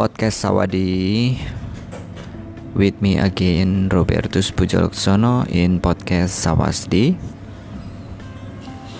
[0.00, 1.36] podcast Sawadi
[2.72, 7.20] with me again Robertus Pujalaksono in podcast Sawasdi.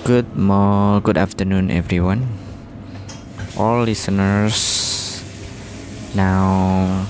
[0.04, 2.28] Good mo good afternoon everyone.
[3.56, 5.24] All listeners
[6.12, 7.08] now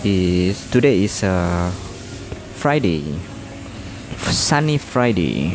[0.00, 1.68] is today is a
[2.56, 3.04] Friday.
[4.24, 5.52] Sunny Friday.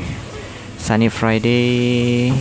[0.77, 2.37] Sunny Friday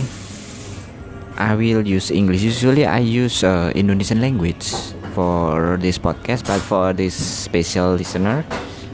[1.39, 2.43] I will use English.
[2.43, 4.67] Usually, I use uh, Indonesian language
[5.15, 8.43] for this podcast, but for this special listener,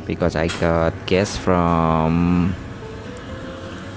[0.05, 2.53] because I got guests from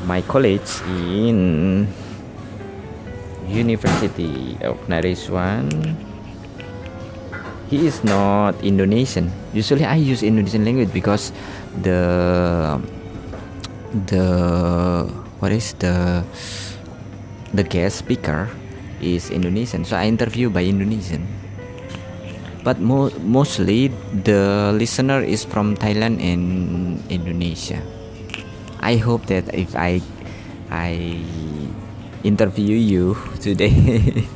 [0.08, 1.84] my college in
[3.44, 5.68] University of Naresuan.
[7.68, 9.28] He is not Indonesian.
[9.52, 11.36] Usually, I use Indonesian language because
[11.84, 12.80] the
[14.08, 14.24] the
[15.36, 16.24] what is the
[17.52, 18.48] the guest speaker
[19.00, 21.26] is Indonesian, so I interview by Indonesian.
[22.64, 27.80] But mo- mostly the listener is from Thailand and Indonesia.
[28.80, 30.02] I hope that if I
[30.70, 31.22] I
[32.26, 34.26] interview you today,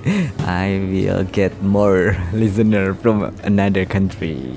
[0.47, 4.57] I will get more listener from another country.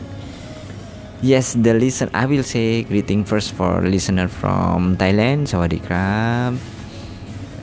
[1.26, 2.14] Yes, the listen.
[2.14, 6.75] I will say greeting first for listener from Thailand, Sawadee krab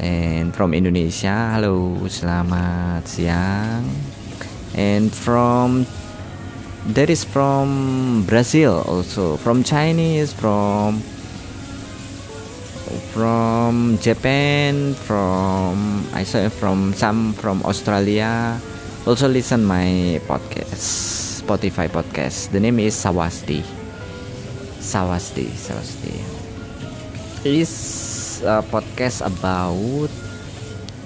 [0.03, 3.87] and from Indonesia halo selamat siang.
[4.75, 5.87] And from
[6.93, 9.39] that is from Brazil also.
[9.39, 10.99] From Chinese from
[13.15, 18.59] from Japan from I saw from some from Australia.
[19.07, 20.83] Also listen my podcast
[21.47, 22.51] Spotify podcast.
[22.51, 23.63] The name is Sawasti
[24.83, 26.43] Sawasti Sawasti
[27.43, 28.02] is
[28.43, 30.11] a podcast about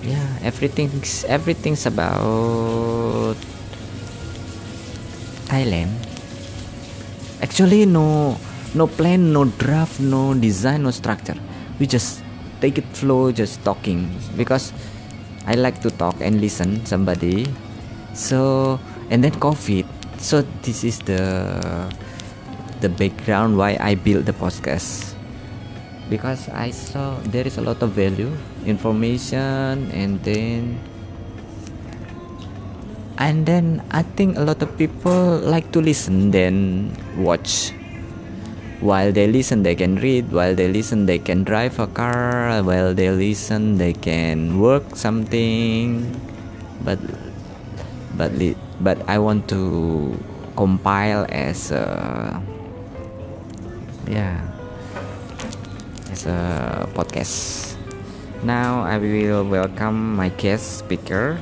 [0.02, 3.36] yeah everything's everything's about
[5.46, 5.94] Thailand.
[7.40, 8.36] Actually, no
[8.74, 11.36] no plan, no draft, no design, no structure.
[11.78, 12.20] We just
[12.60, 14.72] take it flow, just talking because
[15.46, 17.46] I like to talk and listen somebody.
[18.12, 18.78] So
[19.10, 19.86] and then COVID.
[20.18, 21.22] So this is the
[22.80, 25.15] the background why I built the podcast
[26.08, 28.30] because I saw there is a lot of value
[28.64, 30.78] information and then
[33.18, 37.72] and then I think a lot of people like to listen then watch.
[38.80, 40.30] While they listen they can read.
[40.30, 42.60] While they listen they can drive a car.
[42.60, 46.12] While they listen they can work something.
[46.84, 47.00] But
[48.20, 48.36] but
[48.84, 50.12] but I want to
[50.56, 52.36] compile as a
[54.04, 54.55] yeah
[56.16, 57.76] as a podcast.
[58.42, 61.38] Now I will welcome my guest speaker.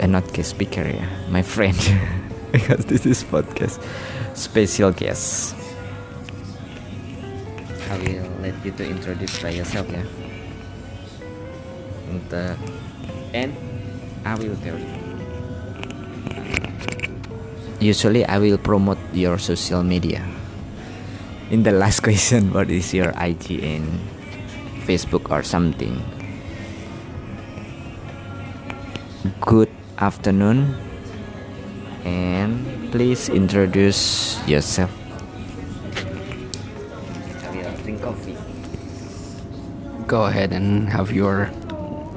[0.00, 1.76] And not guest speaker yeah, my friend
[2.52, 3.80] because this is podcast
[4.36, 5.56] special guest.
[7.88, 10.04] I will let you to introduce by yourself yeah.
[12.12, 12.56] And, uh,
[13.32, 13.50] and
[14.24, 14.92] I will tell you.
[17.80, 20.24] Usually I will promote your social media
[21.50, 23.86] in the last question what is your IG and
[24.86, 26.02] Facebook or something?
[29.40, 30.74] Good afternoon.
[32.04, 34.90] And please introduce yourself.
[37.82, 38.36] Drink coffee
[40.06, 41.50] go ahead and have your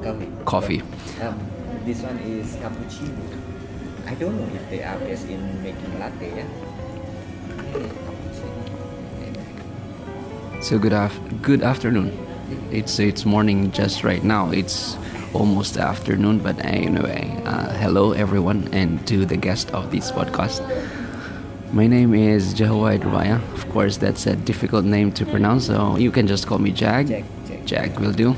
[0.02, 0.28] coffee.
[0.44, 0.82] coffee.
[1.20, 1.38] Um,
[1.84, 3.18] this one is cappuccino.
[4.06, 8.09] I don't know if they are best in making latte yeah
[10.60, 12.12] So good af- good afternoon.
[12.70, 14.50] It's it's morning just right now.
[14.50, 14.96] It's
[15.32, 20.60] almost afternoon, but anyway, uh, hello everyone and to the guest of this podcast.
[21.72, 23.40] My name is Jehovah Rubaya.
[23.54, 27.08] Of course, that's a difficult name to pronounce, so you can just call me Jag.
[27.08, 27.68] Jag, Jag.
[27.68, 28.36] Jag will do.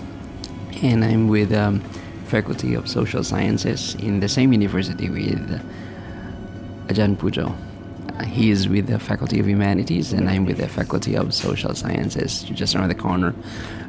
[0.83, 1.81] And I'm with um,
[2.27, 5.61] Faculty of Social Sciences in the same university with
[6.89, 7.55] Ajan Pujo.
[8.25, 12.43] He is with the Faculty of Humanities, and I'm with the Faculty of Social Sciences,
[12.45, 13.35] just around the corner.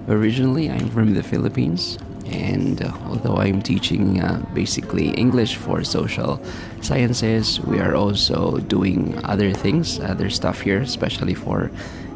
[0.08, 6.44] Originally, I'm from the Philippines, and uh, although I'm teaching uh, basically English for social
[6.82, 11.72] sciences, we are also doing other things, other stuff here, especially for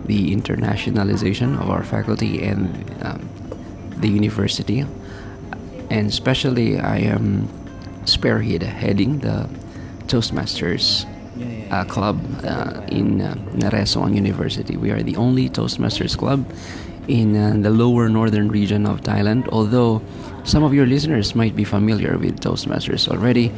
[0.05, 2.65] the internationalization of our faculty and
[3.03, 3.29] um,
[3.97, 4.85] the university.
[5.89, 7.47] And especially, I am
[8.05, 9.49] spearhead heading the
[10.07, 11.05] Toastmasters
[11.71, 14.77] uh, club uh, in uh, Naresuan University.
[14.77, 16.45] We are the only Toastmasters club
[17.07, 19.47] in uh, the lower northern region of Thailand.
[19.51, 20.01] Although
[20.43, 23.51] some of your listeners might be familiar with Toastmasters already,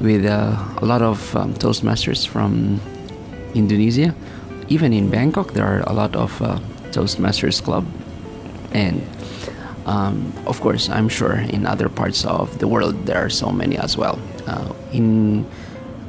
[0.00, 2.80] with uh, a lot of um, Toastmasters from
[3.54, 4.14] Indonesia.
[4.68, 6.58] Even in Bangkok, there are a lot of uh,
[6.90, 7.84] Toastmasters club,
[8.72, 9.04] and
[9.86, 13.76] um, of course, I'm sure in other parts of the world there are so many
[13.76, 14.18] as well.
[14.46, 15.46] Uh, in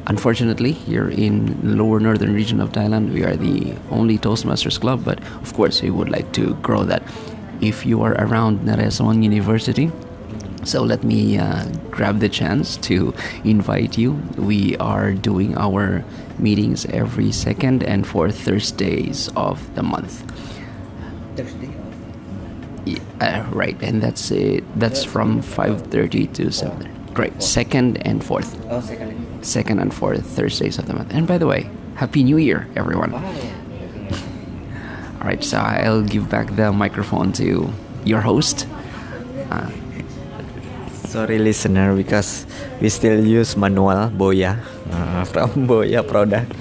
[0.07, 5.03] unfortunately, here in the lower northern region of Thailand, we are the only Toastmasters club.
[5.03, 7.03] But of course, we would like to grow that.
[7.61, 9.91] If you are around Naresuan University,
[10.65, 13.13] so let me uh, grab the chance to
[13.43, 14.13] invite you.
[14.35, 16.03] We are doing our
[16.39, 20.25] meetings every second and fourth Thursdays of the month.
[21.37, 21.69] Thursday.
[22.85, 24.63] Yeah, uh, right, and that's it.
[24.79, 26.89] That's from 5:30 to 7.
[27.13, 27.41] Great.
[27.41, 28.59] Second and fourth.
[28.69, 29.24] Oh, second.
[29.45, 31.13] Second and fourth Thursdays of the month.
[31.13, 33.13] And by the way, Happy New Year, everyone.
[33.13, 33.21] All
[35.21, 37.69] right, so I'll give back the microphone to
[38.03, 38.67] your host.
[39.51, 39.69] Uh,
[41.05, 42.45] Sorry, listener, because
[42.81, 44.57] we still use manual Boya
[44.91, 46.51] uh, from Boya product.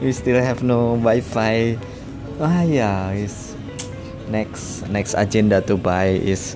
[0.00, 1.76] We still have no Wi-Fi.
[2.40, 3.56] Ah, yeah, it's
[4.30, 6.54] next next agenda to buy is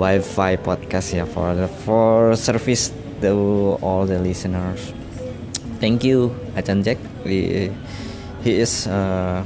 [0.00, 2.90] Wi-Fi podcast yeah for the for service
[3.20, 4.94] to all the listeners.
[5.80, 6.98] Thank you, Achan Jack.
[7.24, 7.72] We,
[8.44, 9.40] he is uh,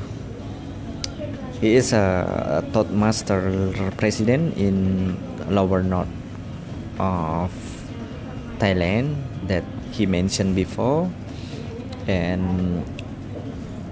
[1.62, 5.14] he is a Toastmaster president in
[5.46, 6.10] Lower North
[6.98, 7.54] of
[8.58, 9.14] Thailand
[9.46, 9.62] that
[9.94, 11.06] he mentioned before,
[12.10, 12.82] and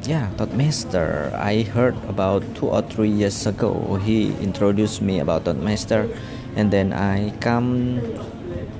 [0.02, 1.30] yeah, Toastmaster.
[1.38, 4.02] I heard about two or three years ago.
[4.02, 6.10] He introduced me about Toastmaster,
[6.58, 8.02] and then I come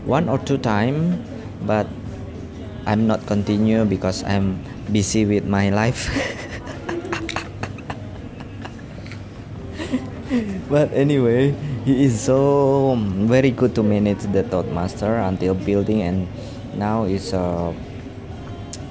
[0.02, 1.22] one or two time,
[1.62, 1.86] but
[2.86, 4.58] I'm not continue because I'm
[4.90, 6.10] busy with my life.
[10.68, 12.96] but anyway, he is so
[13.26, 16.28] very good to manage the Toastmaster until building, and
[16.74, 17.74] now is a,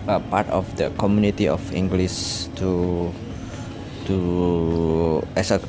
[0.08, 3.12] a part of the community of English to
[4.06, 5.60] to as a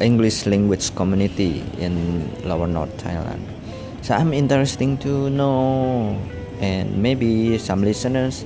[0.00, 3.40] English language community in Lower North Thailand.
[4.02, 6.14] So I'm interesting to know,
[6.60, 8.44] and maybe some listeners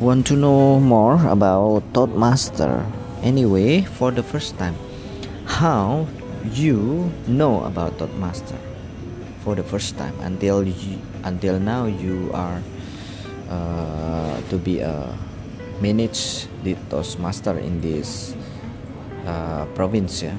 [0.00, 2.86] want to know more about Toastmaster.
[3.22, 4.76] Anyway, for the first time,
[5.46, 6.06] how
[6.52, 8.58] you know about Toastmaster
[9.42, 12.62] for the first time until you, until now you are
[13.48, 15.16] uh, to be a
[15.80, 18.34] manage the Toastmaster in this
[19.26, 20.22] uh, province.
[20.22, 20.36] Yeah?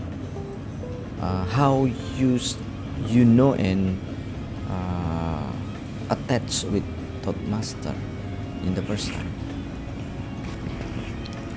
[1.21, 1.85] Uh, how
[2.17, 2.39] you
[3.07, 3.99] you know and
[4.69, 5.34] uh,
[6.09, 6.83] attach with
[7.23, 7.93] Toastmaster
[8.63, 9.31] in the first time.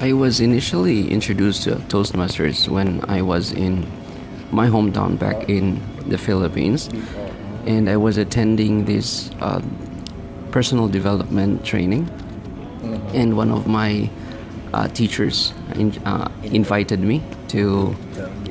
[0.00, 3.86] I was initially introduced to Toastmasters when I was in
[4.52, 6.88] my hometown back in the Philippines,
[7.66, 9.60] and I was attending this uh,
[10.52, 12.08] personal development training,
[13.12, 14.08] and one of my
[14.72, 17.94] uh, teachers in, uh, invited me to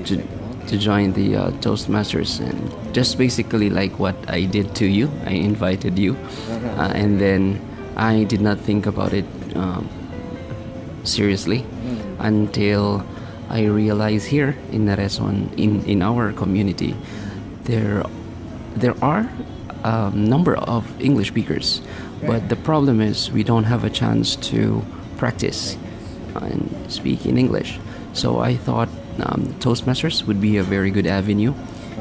[0.05, 0.21] to,
[0.67, 5.31] to join the uh, Toastmasters, and just basically like what I did to you, I
[5.31, 6.15] invited you,
[6.77, 7.59] uh, and then
[7.95, 9.25] I did not think about it.
[9.55, 9.89] Um,
[11.07, 11.65] seriously
[12.19, 13.03] until
[13.49, 16.95] I realized here in Naresuan, in, in our community,
[17.63, 18.03] there
[18.75, 19.29] there are
[19.83, 21.81] a number of English speakers,
[22.25, 24.83] but the problem is we don't have a chance to
[25.17, 25.77] practice
[26.35, 27.79] and speak in English.
[28.13, 28.89] So I thought
[29.25, 31.53] um, Toastmasters would be a very good avenue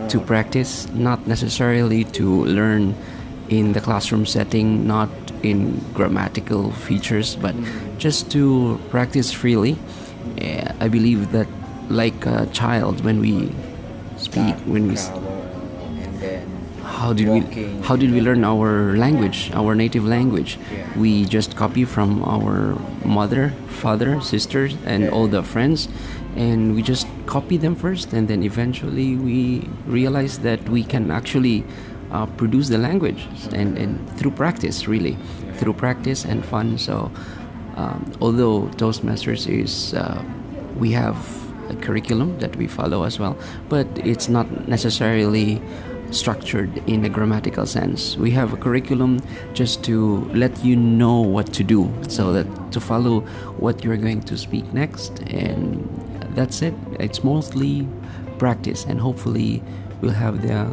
[0.09, 2.95] to practice, not necessarily to learn
[3.49, 5.09] in the classroom setting, not
[5.43, 7.55] in grammatical features, but
[7.99, 9.77] just to practice freely.
[10.39, 11.47] Eh, I believe that,
[11.89, 13.51] like a child, when we
[14.17, 16.47] speak, when we s- and then
[16.83, 17.41] how did we
[17.83, 20.59] how did we learn our language our native language?
[20.97, 25.89] We just copy from our mother father sisters and all the friends
[26.37, 31.65] and we just copy them first and then eventually we realize that we can actually
[32.13, 35.17] uh, produce the language and, and through practice really
[35.55, 37.11] through practice and fun so
[37.77, 40.23] um, although toastmasters is uh,
[40.77, 41.17] we have
[41.71, 43.37] a curriculum that we follow as well
[43.69, 45.61] but it's not necessarily
[46.11, 48.17] structured in a grammatical sense.
[48.17, 49.21] We have a curriculum
[49.55, 53.21] just to let you know what to do, so that to follow
[53.59, 55.89] what you're going to speak next, and
[56.37, 56.75] that's it.
[57.01, 57.89] It's mostly
[58.39, 59.63] practice, and hopefully,
[60.01, 60.71] we'll have the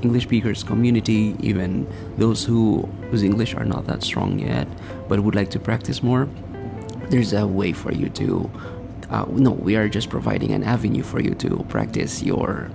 [0.00, 4.66] English speakers community, even those who whose English are not that strong yet,
[5.08, 6.28] but would like to practice more.
[7.10, 8.50] There's a way for you to
[9.10, 12.70] uh, no, we are just providing an avenue for you to practice your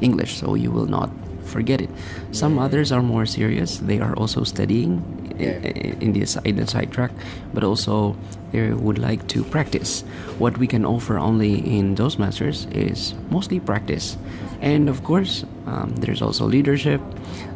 [0.00, 1.10] English so you will not
[1.44, 1.90] forget it.
[2.32, 3.78] Some others are more serious.
[3.78, 7.10] They are also studying in, in the side the track,
[7.52, 8.16] but also
[8.52, 10.02] they would like to practice.
[10.38, 14.16] What we can offer only in Toastmasters is mostly practice,
[14.60, 17.00] and of course, um, there's also leadership.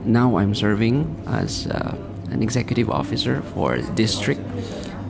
[0.05, 1.97] Now I'm serving as uh,
[2.31, 4.41] an executive officer for district,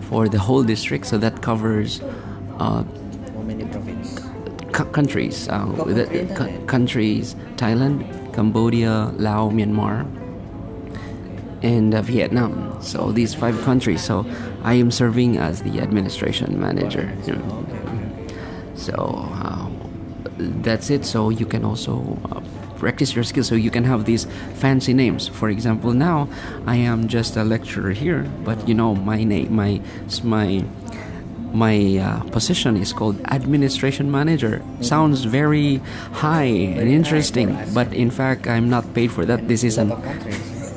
[0.08, 2.00] for the whole district, so that covers.
[2.58, 2.84] Uh,
[3.34, 3.64] How many
[4.92, 5.66] countries, uh,
[6.66, 10.06] countries, Thailand, Cambodia, Laos, Myanmar,
[11.62, 12.80] and uh, Vietnam.
[12.82, 14.02] So these five countries.
[14.02, 14.26] So
[14.62, 17.10] I am serving as the administration manager.
[18.74, 19.68] So uh,
[20.38, 21.04] that's it.
[21.04, 22.40] So you can also uh,
[22.78, 23.48] practice your skills.
[23.48, 25.26] So you can have these fancy names.
[25.28, 26.28] For example, now
[26.66, 29.80] I am just a lecturer here, but you know my name, my
[30.22, 30.64] my
[31.52, 34.62] my uh, position is called administration manager.
[34.80, 35.80] Sounds very
[36.12, 39.48] high and interesting, but in fact, I'm not paid for that.
[39.48, 39.92] This is an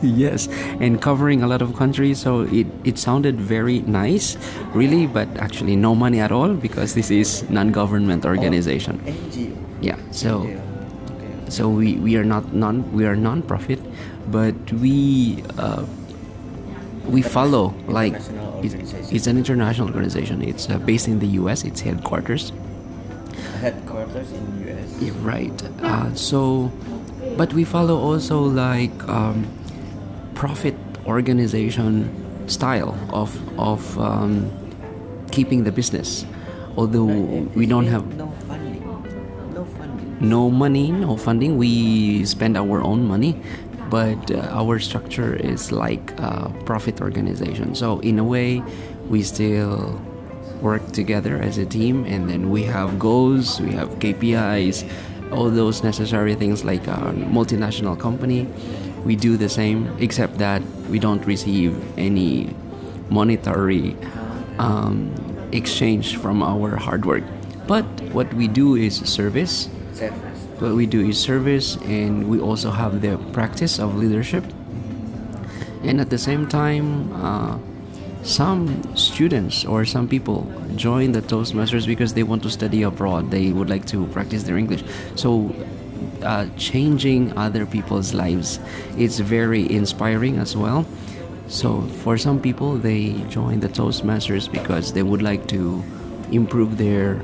[0.21, 0.47] yes,
[0.79, 4.37] and covering a lot of countries, so it it sounded very nice,
[4.73, 8.99] really, but actually no money at all because this is non-government organization.
[9.05, 9.55] NGO.
[9.81, 10.49] Yeah, so
[11.49, 13.79] so we, we are not non we are non-profit,
[14.31, 15.43] but we.
[15.57, 15.85] Uh,
[17.09, 18.13] we follow like
[18.61, 22.53] it's, it's an international organization it's uh, based in the us its headquarters
[23.59, 25.01] Headquarters in US.
[25.01, 26.71] Yeah, right uh, so
[27.37, 29.47] but we follow also like um,
[30.41, 30.73] profit
[31.05, 32.09] organization
[32.49, 33.29] style of
[33.59, 34.49] of um,
[35.29, 36.25] keeping the business
[36.77, 37.13] although
[37.53, 38.81] we don't have no funding.
[39.53, 40.29] No funding.
[40.33, 43.37] no money no funding we spend our own money
[43.91, 48.63] but uh, our structure is like a profit organization so in a way
[49.13, 49.93] we still
[50.59, 54.89] work together as a team and then we have goals we have kpis
[55.31, 58.47] all those necessary things like a multinational company
[59.05, 62.53] we do the same except that we don't receive any
[63.09, 63.95] monetary
[64.57, 65.13] um,
[65.51, 67.23] exchange from our hard work.
[67.67, 69.67] But what we do is service.
[70.59, 74.43] What we do is service and we also have the practice of leadership.
[75.83, 77.57] And at the same time uh,
[78.23, 83.31] some students or some people join the toastmasters because they want to study abroad.
[83.31, 84.83] They would like to practice their english.
[85.15, 85.55] So
[86.23, 88.59] uh, changing other people's lives.
[88.97, 90.85] It's very inspiring as well.
[91.47, 95.83] So for some people they join the toastmasters because they would like to
[96.31, 97.21] improve their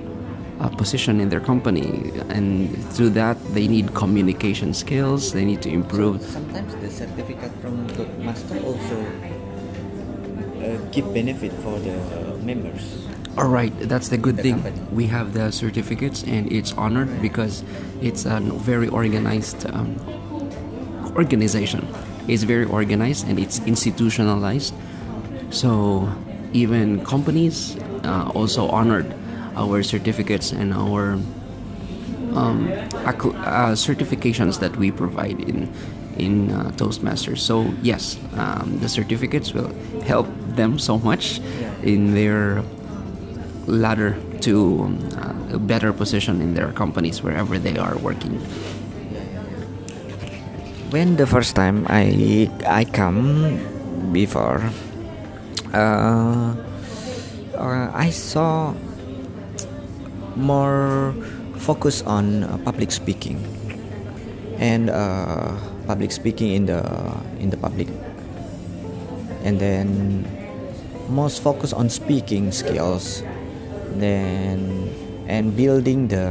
[0.60, 2.12] uh, position in their company.
[2.30, 5.32] And through that they need communication skills.
[5.34, 6.22] They need to improve.
[6.22, 9.06] Sometimes the certificate from the master also
[10.60, 13.07] uh, give benefit for the members.
[13.38, 14.82] All right that's the good The thing company.
[14.92, 17.64] we have the certificates and it's honored because
[18.02, 19.96] it's a very organized um,
[21.16, 21.88] organization
[22.28, 24.74] it's very organized and it's institutionalized
[25.50, 26.10] so
[26.54, 29.14] even companies uh, also honored
[29.56, 31.14] our certificates and our
[32.34, 32.70] um,
[33.06, 35.72] uh, certifications that we provide in
[36.18, 37.40] in uh, Toastmasters.
[37.40, 39.70] So yes, um, the certificates will
[40.04, 41.40] help them so much
[41.84, 42.64] in their
[43.68, 48.40] ladder to um, uh, a better position in their companies wherever they are working.
[50.90, 53.60] When the first time I I come
[54.16, 54.64] before,
[55.76, 56.56] uh,
[57.60, 58.72] uh, I saw
[60.40, 61.14] more
[61.60, 63.44] focus on uh, public speaking
[64.60, 65.52] and uh,
[65.86, 66.80] public speaking in the
[67.44, 67.92] in the public
[69.44, 70.24] and then
[71.10, 73.24] most focus on speaking skills
[74.02, 74.90] then
[75.28, 76.28] and building the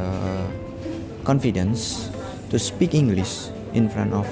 [1.25, 2.11] confidence
[2.51, 4.27] to speak english in front of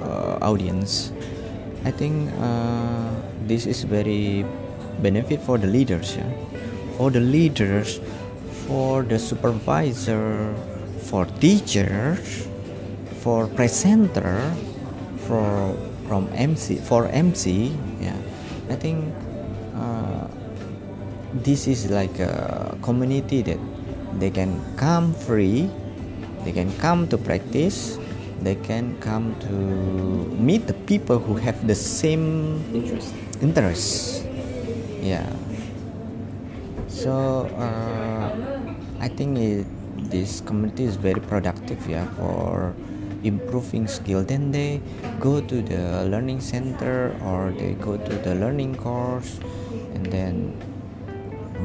[0.00, 1.12] uh, audience
[1.84, 3.10] i think uh,
[3.46, 4.44] this is very
[5.02, 6.30] benefit for the leaders yeah?
[6.96, 8.00] for the leaders
[8.66, 10.54] for the supervisor
[10.98, 12.48] for teachers
[13.20, 14.40] for presenter
[15.26, 15.74] for
[16.08, 18.16] from mc for mc yeah
[18.70, 19.04] i think
[21.32, 23.58] this is like a community that
[24.18, 25.70] they can come free
[26.44, 27.98] they can come to practice
[28.42, 29.52] they can come to
[30.38, 33.14] meet the people who have the same Interest.
[33.40, 34.22] interests
[35.02, 35.30] yeah.
[36.88, 38.34] So uh,
[38.98, 39.66] i think it,
[40.10, 42.74] this community is very productive yeah for
[43.26, 44.22] improving skill.
[44.22, 44.80] Then they
[45.20, 49.38] go to the learning center or they go to the learning course
[49.94, 50.54] and then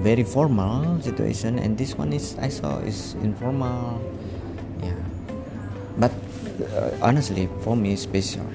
[0.02, 4.02] very formal situation and this one is i saw is informal
[4.82, 4.98] yeah.
[5.98, 6.12] But
[6.74, 8.46] uh, honestly for me special.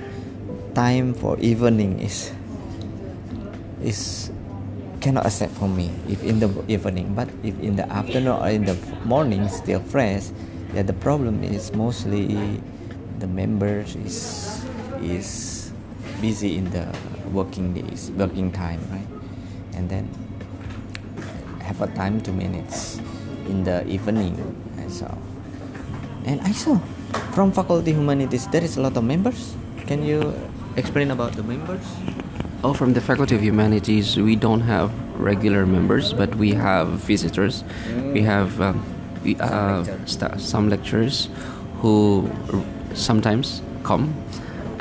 [0.75, 2.33] Time for evening is
[3.83, 4.31] is
[5.01, 7.15] cannot accept for me if in the evening.
[7.15, 10.29] But if in the afternoon or in the morning still fresh.
[10.75, 12.61] Yeah the problem is mostly
[13.23, 14.61] the members is
[15.01, 15.73] is
[16.21, 16.85] busy in the
[17.33, 19.09] working days working time right?
[19.73, 20.09] And then
[21.67, 22.99] have a time two minutes
[23.51, 24.35] in the evening
[24.79, 25.07] and so
[26.25, 26.79] and I saw
[27.35, 29.55] from faculty humanities there is a lot of members.
[29.87, 30.35] Can you
[30.77, 31.85] explain about the members?
[32.65, 37.63] Oh, from the Faculty of Humanities, we don't have regular members, but we have visitors.
[38.13, 38.83] We have um,
[39.23, 41.29] we, uh, st- some lecturers
[41.79, 44.11] who r- sometimes come,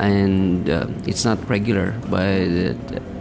[0.00, 2.74] and uh, it's not regular, but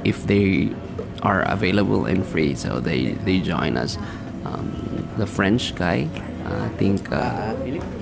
[0.04, 0.74] if they
[1.22, 3.98] are available and free, so they, they join us.
[4.46, 6.08] Um, the French guy,
[6.46, 7.56] I think, uh,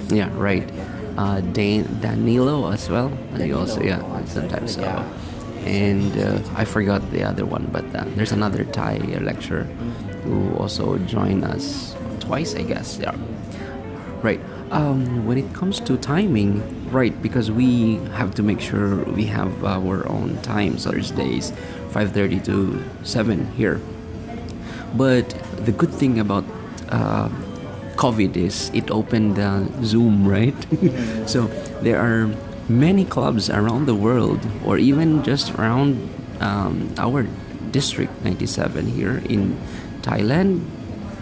[0.09, 0.69] yeah, right.
[1.17, 3.09] Uh, Dan- Danilo as well.
[3.37, 4.75] He also, yeah, sometimes.
[4.75, 5.05] So
[5.65, 9.63] and uh, I forgot the other one, but uh, there's another Thai lecturer
[10.23, 12.99] who also joined us twice, I guess.
[12.99, 13.15] Yeah,
[14.21, 14.41] right.
[14.71, 19.63] Um, when it comes to timing, right, because we have to make sure we have
[19.63, 20.77] our own time.
[20.77, 21.53] Thursdays,
[21.93, 23.79] 5:30 to 7 here.
[24.97, 25.29] But
[25.65, 26.45] the good thing about
[26.89, 27.29] uh,
[27.95, 30.57] COVID is it opened uh, Zoom, right?
[31.29, 31.47] so
[31.81, 32.29] there are
[32.69, 36.09] many clubs around the world, or even just around
[36.39, 37.27] um, our
[37.71, 39.57] district 97 here in
[40.01, 40.65] Thailand,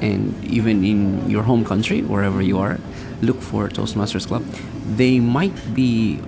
[0.02, 2.80] and even in your home country, wherever you are,
[3.22, 4.44] look for Toastmasters Club.
[4.98, 6.20] They might be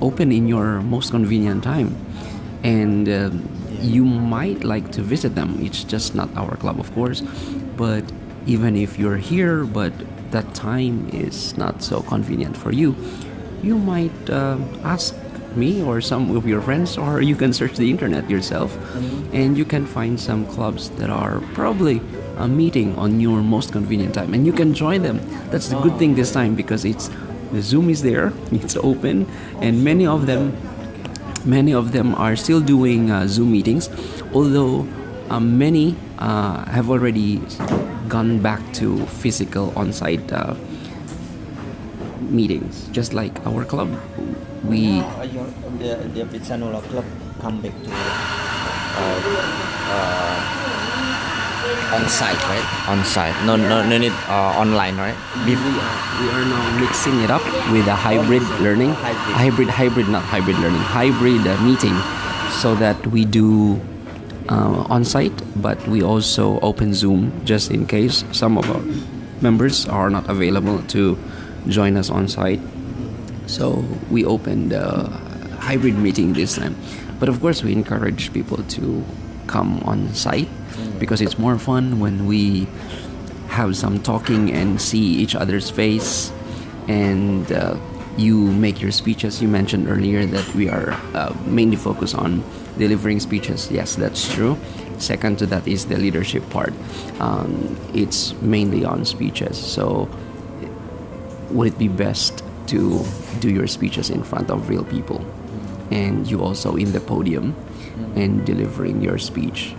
[0.00, 1.94] open in your most convenient time,
[2.62, 5.58] and um, you might like to visit them.
[5.60, 7.22] It's just not our club, of course,
[7.76, 8.04] but
[8.46, 9.92] even if you're here, but
[10.30, 12.96] that time is not so convenient for you,
[13.62, 15.14] you might uh, ask
[15.56, 18.76] me or some of your friends, or you can search the internet yourself,
[19.32, 22.00] and you can find some clubs that are probably
[22.36, 25.18] a meeting on your most convenient time, and you can join them.
[25.50, 27.10] That's the good thing this time because it's
[27.52, 29.26] the Zoom is there, it's open,
[29.60, 30.56] and many of them,
[31.48, 33.88] many of them are still doing uh, Zoom meetings,
[34.34, 34.86] although
[35.30, 35.96] uh, many
[36.68, 37.40] have already
[38.08, 40.54] gone back to physical on-site uh,
[42.28, 43.88] meetings, just like our club.
[44.64, 45.00] We
[45.32, 45.48] your,
[45.80, 46.24] the, the
[46.88, 47.04] club
[47.40, 49.22] come back to uh,
[49.88, 50.57] uh,
[51.92, 52.88] on site, right?
[52.88, 53.34] On site.
[53.44, 55.16] No, no, no need uh, online, right?
[55.46, 55.60] we are,
[56.20, 60.80] we are now mixing it up with a hybrid learning, hybrid, hybrid, not hybrid learning,
[60.80, 61.96] hybrid uh, meeting,
[62.50, 63.80] so that we do
[64.48, 68.82] uh, on site, but we also open Zoom just in case some of our
[69.40, 71.18] members are not available to
[71.68, 72.60] join us on site.
[73.46, 75.08] So we opened a
[75.60, 76.76] hybrid meeting this time.
[77.18, 79.04] But of course, we encourage people to
[79.46, 80.48] come on site
[80.98, 82.66] because it's more fun when we
[83.48, 86.32] have some talking and see each other's face.
[86.86, 87.76] And uh,
[88.16, 89.40] you make your speeches.
[89.40, 92.42] You mentioned earlier that we are uh, mainly focused on
[92.76, 93.70] delivering speeches.
[93.70, 94.58] Yes that's true.
[94.98, 96.74] Second to that is the leadership part.
[97.20, 99.56] Um, it's mainly on speeches.
[99.56, 100.08] So
[101.50, 103.04] would it be best to
[103.40, 105.24] do your speeches in front of real people?
[105.90, 107.54] And you also in the podium
[108.14, 109.74] and delivering your speech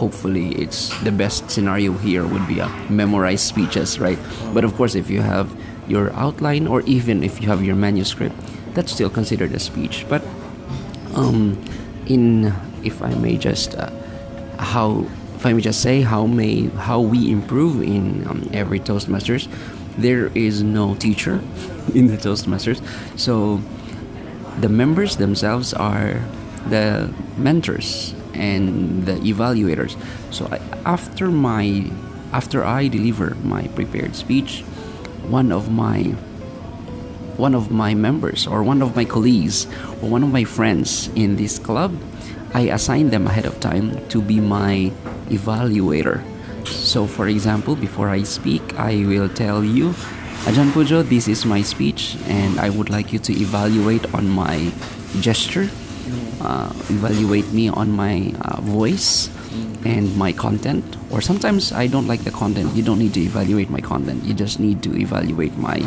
[0.00, 4.18] hopefully it's the best scenario here would be a memorized speeches right?
[4.54, 5.48] But of course if you have
[5.86, 8.34] your outline or even if you have your manuscript
[8.74, 10.06] that's still considered a speech.
[10.08, 10.22] But
[11.14, 11.62] um,
[12.06, 13.90] in if i may just uh,
[14.58, 15.04] how
[15.36, 19.48] if i may just say how may how we improve in um, every toastmasters
[19.98, 21.40] there is no teacher
[21.94, 22.80] in the toastmasters.
[23.18, 23.60] So
[24.60, 26.22] the members themselves are
[26.68, 29.96] the mentors and the evaluators.
[30.30, 30.46] So
[30.84, 31.90] after my
[32.32, 34.62] after i deliver my prepared speech
[35.26, 36.02] one of my
[37.36, 39.66] one of my members or one of my colleagues
[40.02, 41.90] or one of my friends in this club
[42.54, 44.92] i assign them ahead of time to be my
[45.30, 46.22] evaluator.
[46.66, 49.94] So for example before i speak i will tell you
[50.48, 54.72] Ajan Pujo, this is my speech, and I would like you to evaluate on my
[55.20, 55.68] gesture,
[56.88, 59.28] evaluate me on my uh, voice
[59.84, 60.84] and my content.
[61.10, 62.74] Or sometimes I don't like the content.
[62.74, 64.24] You don't need to evaluate my content.
[64.24, 65.80] You just need to evaluate my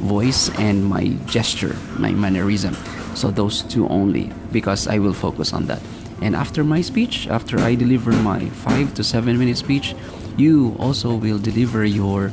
[0.00, 2.74] voice and my gesture, my mannerism.
[3.14, 5.82] So those two only, because I will focus on that.
[6.20, 9.94] And after my speech, after I deliver my five to seven minute speech,
[10.36, 12.32] you also will deliver your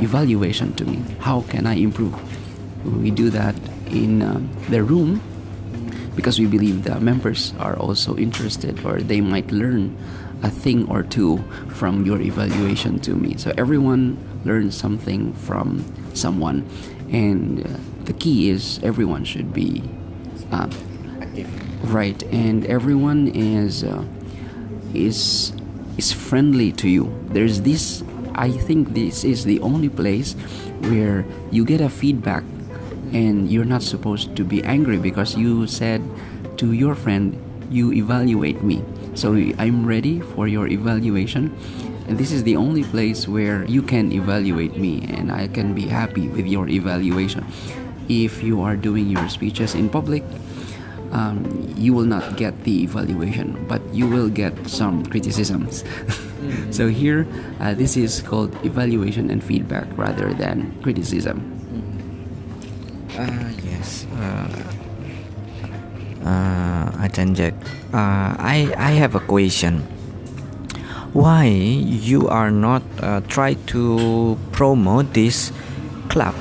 [0.00, 1.04] evaluation to me.
[1.20, 2.16] How can I improve?
[2.84, 3.54] We do that
[3.86, 5.20] in uh, the room
[6.14, 9.96] because we believe the members are also interested or they might learn
[10.42, 13.36] a thing or two from your evaluation to me.
[13.36, 16.66] So everyone learns something from someone,
[17.10, 17.70] and uh,
[18.04, 19.82] the key is everyone should be
[20.50, 20.68] uh,
[21.84, 24.04] right, and everyone is uh,
[24.94, 25.52] is
[25.96, 27.14] is friendly to you.
[27.28, 28.02] There's this.
[28.34, 30.32] I think this is the only place
[30.88, 32.44] where you get a feedback
[33.12, 36.02] and you're not supposed to be angry because you said
[36.56, 37.36] to your friend
[37.70, 38.82] you evaluate me.
[39.14, 41.56] So i'm ready for your evaluation.
[42.08, 45.86] And this is the only place where you can evaluate me and i can be
[45.86, 47.46] happy with your evaluation.
[48.08, 50.24] If you are doing your speeches in public
[51.12, 51.44] um,
[51.76, 55.84] you will not get the evaluation but you will get some criticisms.
[56.42, 56.72] Mm-hmm.
[56.72, 57.24] so here
[57.60, 61.51] uh, this is called evaluation and feedback rather than criticism
[63.18, 64.06] uh, yes.
[64.16, 64.48] Uh,
[66.24, 66.86] uh,
[67.92, 69.84] uh, I I have a question.
[71.12, 75.52] Why you are not uh, try to promote this
[76.08, 76.32] club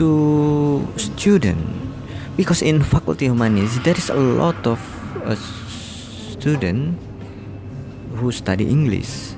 [0.00, 1.60] to student?
[2.36, 4.80] Because in Faculty of Humanities there is a lot of
[5.20, 5.36] uh,
[6.32, 6.96] student
[8.16, 9.36] who study English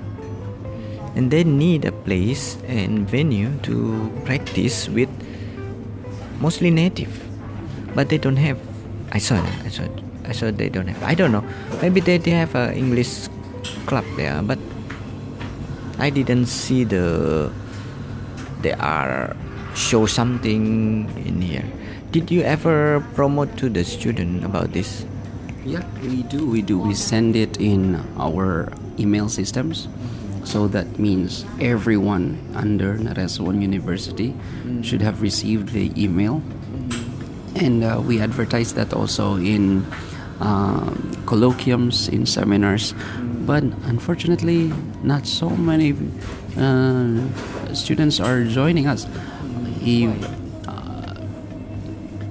[1.16, 5.08] and they need a place and venue to practice with
[6.40, 7.12] mostly native
[7.94, 8.58] but they don't have
[9.12, 9.84] i saw i saw
[10.26, 11.00] i saw they don't have.
[11.06, 11.46] I don't know.
[11.80, 13.28] Maybe they, they have a english
[13.86, 14.58] club there but
[15.98, 17.50] i didn't see the
[18.62, 19.36] they are
[19.76, 21.64] show something in here.
[22.10, 25.04] Did you ever promote to the student about this?
[25.64, 26.78] Yeah we do we do.
[26.78, 29.86] We send it in our email systems
[30.46, 34.32] so that means everyone under Naresuan University
[34.62, 34.84] mm.
[34.84, 36.40] should have received the email.
[36.40, 37.62] Mm.
[37.62, 39.84] And uh, we advertise that also in
[40.38, 40.90] uh,
[41.26, 42.92] colloquiums, in seminars.
[42.92, 43.46] Mm.
[43.46, 45.94] But unfortunately, not so many
[46.56, 49.06] uh, students are joining us.
[49.06, 49.10] Uh,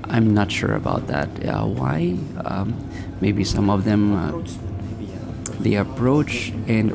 [0.06, 1.28] I'm not sure about that.
[1.68, 2.18] why?
[2.46, 2.76] Um,
[3.20, 4.32] maybe some of them, uh,
[5.60, 6.94] the approach and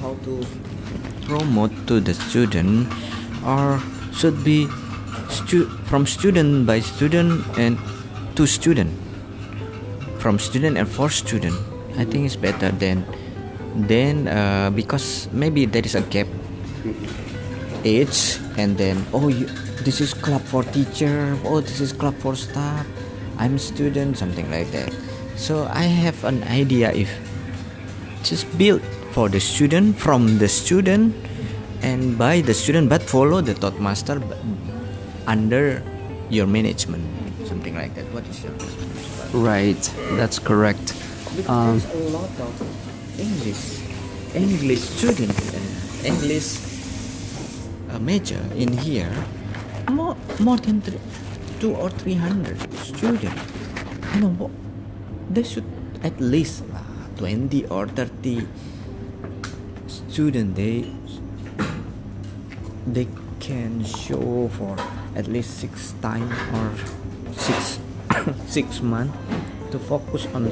[0.00, 0.44] how to
[1.24, 2.92] promote to the student
[3.44, 3.80] or
[4.12, 4.68] should be
[5.30, 7.78] stu- from student by student and
[8.36, 8.92] to student.
[10.18, 11.56] From student and for student.
[11.96, 13.04] I think it's better than
[13.74, 16.26] then uh, because maybe there is a gap.
[17.84, 19.44] Age and then oh you,
[19.84, 22.86] this is club for teacher oh this is club for staff
[23.36, 24.88] i'm student something like that.
[25.36, 27.12] So i have an idea if
[28.24, 28.80] just build
[29.14, 31.14] for the student from the student
[31.82, 34.20] and by the student but follow the Toastmaster
[35.28, 35.80] under
[36.30, 37.04] your management
[37.46, 38.06] something like that.
[38.10, 39.82] What is your response right
[40.18, 40.98] that's correct.
[41.46, 42.54] Um, there's a lot of
[43.22, 43.62] english
[44.34, 45.66] english student and
[46.10, 46.48] english
[47.94, 49.14] uh, major in here
[49.92, 50.98] more more than three,
[51.60, 53.42] two or three hundred students
[54.14, 54.50] you know what
[55.30, 55.66] they should
[56.02, 56.82] at least uh,
[57.16, 58.73] 20 or 30
[60.14, 60.86] student they
[62.86, 63.08] they
[63.42, 64.78] can show for
[65.18, 66.70] at least six time or
[67.34, 67.82] six
[68.46, 69.10] six months
[69.74, 70.46] to focus on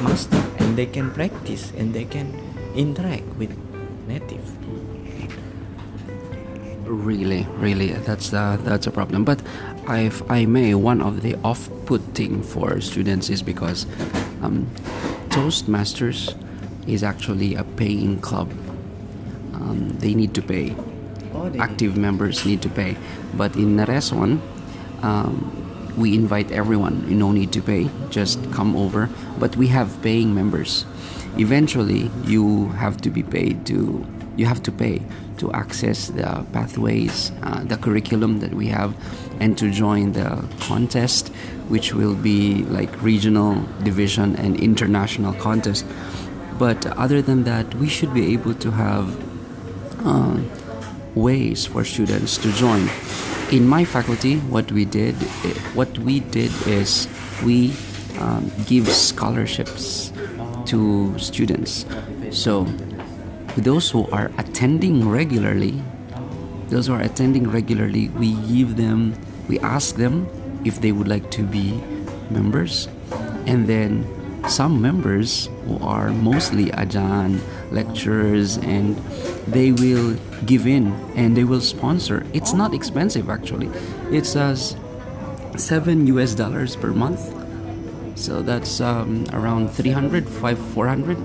[0.00, 2.32] master and they can practice and they can
[2.74, 3.52] interact with
[4.08, 4.40] native.
[6.88, 9.20] Really really that's the that's a problem.
[9.28, 9.44] But
[9.84, 13.84] if i may one of the off-putting for students is because
[14.40, 14.64] um,
[15.28, 16.32] toastmasters
[16.88, 18.48] is actually a paying club
[19.60, 20.76] um, they need to pay.
[21.58, 22.96] Active members need to pay.
[23.34, 24.40] But in Naresuan,
[25.02, 27.04] um, we invite everyone.
[27.08, 27.90] You no need to pay.
[28.10, 29.08] Just come over.
[29.38, 30.86] But we have paying members.
[31.36, 34.06] Eventually, you have to be paid to.
[34.36, 35.02] You have to pay
[35.38, 38.94] to access the pathways, uh, the curriculum that we have,
[39.40, 41.28] and to join the contest,
[41.68, 45.84] which will be like regional, division, and international contest.
[46.58, 49.27] But other than that, we should be able to have
[50.04, 50.38] uh,
[51.14, 52.88] ways for students to join.
[53.50, 55.16] In my faculty, what we did,
[55.74, 57.08] what we did is
[57.44, 57.72] we
[58.20, 60.12] um, give scholarships
[60.66, 61.86] to students.
[62.30, 62.64] So
[63.56, 65.82] those who are attending regularly,
[66.68, 69.14] those who are attending regularly, we give them,
[69.48, 70.28] we ask them
[70.64, 71.80] if they would like to be
[72.30, 72.88] members,
[73.46, 74.04] and then
[74.48, 78.96] some members who are mostly ajan lecturers and
[79.46, 82.26] they will give in and they will sponsor.
[82.32, 83.70] It's not expensive actually.
[84.10, 87.34] It's as uh, 7 us dollars per month.
[88.18, 91.16] So that's um, around 300 5 400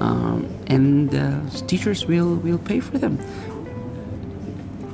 [0.00, 3.18] um, and uh, teachers will will pay for them.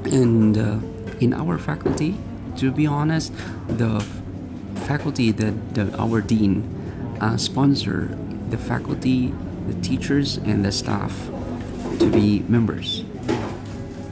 [0.04, 0.78] And uh,
[1.20, 2.16] in our faculty
[2.56, 3.32] to be honest
[3.68, 4.00] the
[4.86, 6.62] faculty that the, our dean
[7.20, 8.16] uh, sponsor
[8.50, 9.32] the faculty
[9.68, 11.12] the teachers and the staff
[11.98, 13.04] to be members.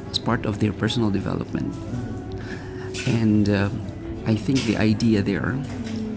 [0.08, 1.74] It's part of their personal development.
[3.06, 3.70] And uh,
[4.26, 5.54] i think the idea there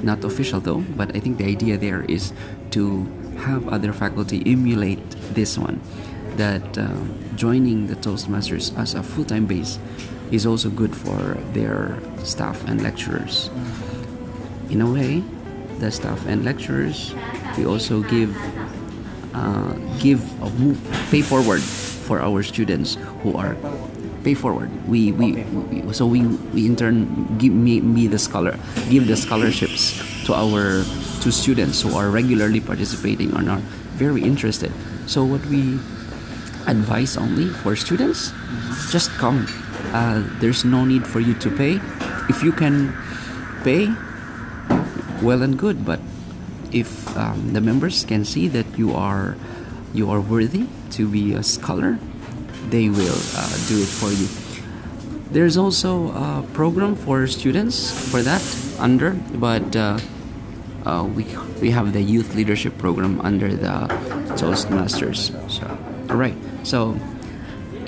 [0.02, 2.34] not official though but i think the idea there is
[2.72, 3.06] to
[3.40, 5.00] have other faculty emulate
[5.34, 5.80] this one.
[6.36, 6.88] That uh,
[7.36, 9.80] joining the Toastmasters as a full time base
[10.32, 13.50] is also good for their staff and lecturers.
[14.70, 15.24] In a way,
[15.80, 17.16] the staff and lecturers
[17.58, 18.36] we also give
[19.34, 20.50] uh, give a
[21.12, 23.56] pay forward for our students who are
[24.24, 24.70] pay forward.
[24.88, 28.58] We, we, we so we, we in turn give me, me the scholar
[28.90, 30.84] give the scholarships to our
[31.22, 33.60] to students who are regularly participating or not
[34.00, 34.72] very interested.
[35.08, 35.80] So what we
[36.68, 38.32] advice only for students
[38.92, 39.48] just come
[39.94, 41.80] uh, there's no need for you to pay
[42.30, 42.94] if you can
[43.64, 43.90] pay
[45.22, 46.00] well and good but
[46.72, 49.36] if um, the members can see that you are
[49.94, 51.98] you are worthy to be a scholar
[52.70, 54.28] they will uh, do it for you.
[55.32, 58.42] There's also a program for students for that
[58.80, 60.00] under but uh,
[60.86, 61.26] uh, we,
[61.62, 63.88] we have the youth leadership program under the
[64.38, 65.66] toastmasters so
[66.10, 66.98] all right so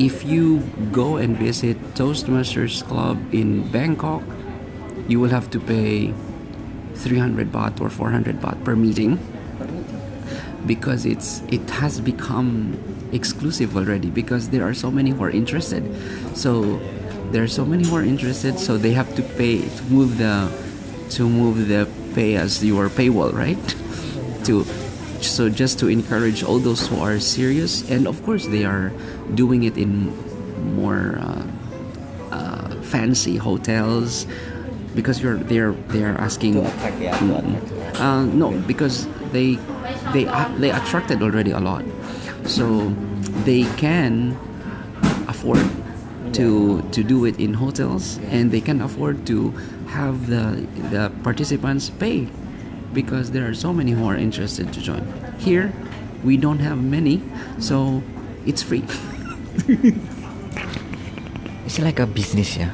[0.01, 0.59] if you
[0.91, 4.23] go and visit Toastmasters Club in Bangkok,
[5.07, 6.13] you will have to pay
[7.01, 9.19] 300 baht or 400 baht per meeting
[10.65, 12.77] because it's it has become
[13.11, 15.83] exclusive already because there are so many who are interested.
[16.37, 16.79] So
[17.31, 20.51] there are so many who are interested, so they have to pay to move the
[21.17, 23.59] to move the pay as your paywall, right?
[24.45, 24.65] to
[25.23, 28.91] so just to encourage all those who are serious and of course they are
[29.35, 30.09] doing it in
[30.75, 31.45] more uh,
[32.31, 34.25] uh, fancy hotels
[34.95, 39.55] because you're they're they're asking uh, no because they
[40.13, 40.25] they
[40.57, 41.85] they attracted already a lot
[42.45, 42.89] so
[43.45, 44.37] they can
[45.27, 45.63] afford
[46.33, 49.51] to to do it in hotels and they can afford to
[49.87, 52.27] have the the participants pay
[52.93, 55.05] because there are so many who are interested to join.
[55.39, 55.71] Here,
[56.23, 57.21] we don't have many,
[57.59, 58.03] so
[58.45, 58.83] it's free.
[61.65, 62.71] it's like a business, yeah.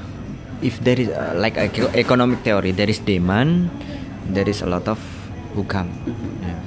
[0.61, 3.69] If there is uh, like a economic theory, there is demand,
[4.29, 4.97] there is a lot of
[5.53, 5.89] who come.
[6.41, 6.59] Yeah.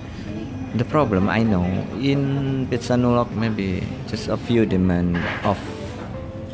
[0.79, 1.67] The problem I know
[1.99, 5.59] in Phitsanulok maybe just a few demand of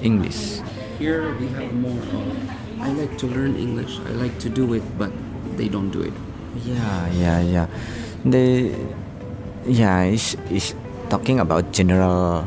[0.00, 0.64] English.
[0.96, 4.00] Here we have more of I like to learn English.
[4.04, 5.12] I like to do it, but
[5.56, 6.12] they don't do it.
[6.64, 7.66] Yeah, yeah, yeah.
[8.24, 8.72] The
[9.66, 10.74] yeah, it's, it's
[11.08, 12.46] talking about general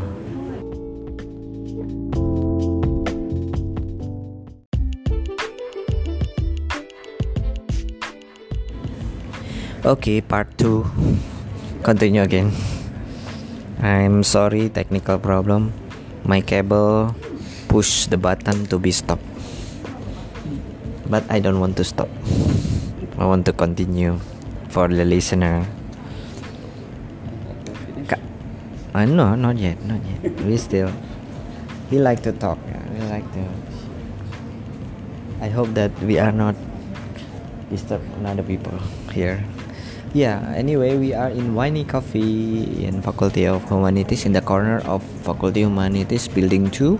[9.89, 10.86] Okay, part 2.
[11.82, 12.54] Continue again.
[13.82, 15.73] I'm sorry, technical problem.
[16.21, 17.17] My cable
[17.65, 19.25] push the button to be stopped.
[21.10, 22.06] But I don't want to stop.
[23.17, 24.21] I want to continue
[24.69, 25.65] for the listener.
[28.93, 30.21] Uh, no, not yet, not yet.
[30.45, 30.93] We still.
[31.89, 32.62] We like to talk.
[32.93, 33.41] We like to.
[35.41, 36.54] I hope that we are not
[37.73, 38.78] disturb another people
[39.10, 39.41] here.
[40.13, 40.41] Yeah.
[40.58, 45.62] Anyway, we are in Winey Coffee in Faculty of Humanities in the corner of Faculty
[45.62, 46.98] of Humanities Building Two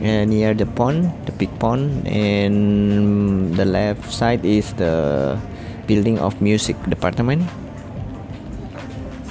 [0.00, 5.38] uh, near the pond the big pond and the left side is the
[5.86, 7.44] building of music department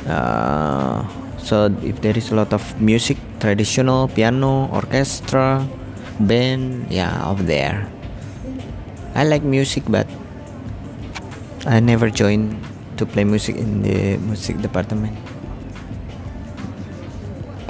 [0.08, 1.02] uh,
[1.38, 5.66] so if there is a lot of music traditional piano orchestra
[6.20, 7.90] band yeah over there
[9.16, 10.08] i like music but
[11.66, 12.54] i never joined
[13.00, 15.16] to play music in the music department.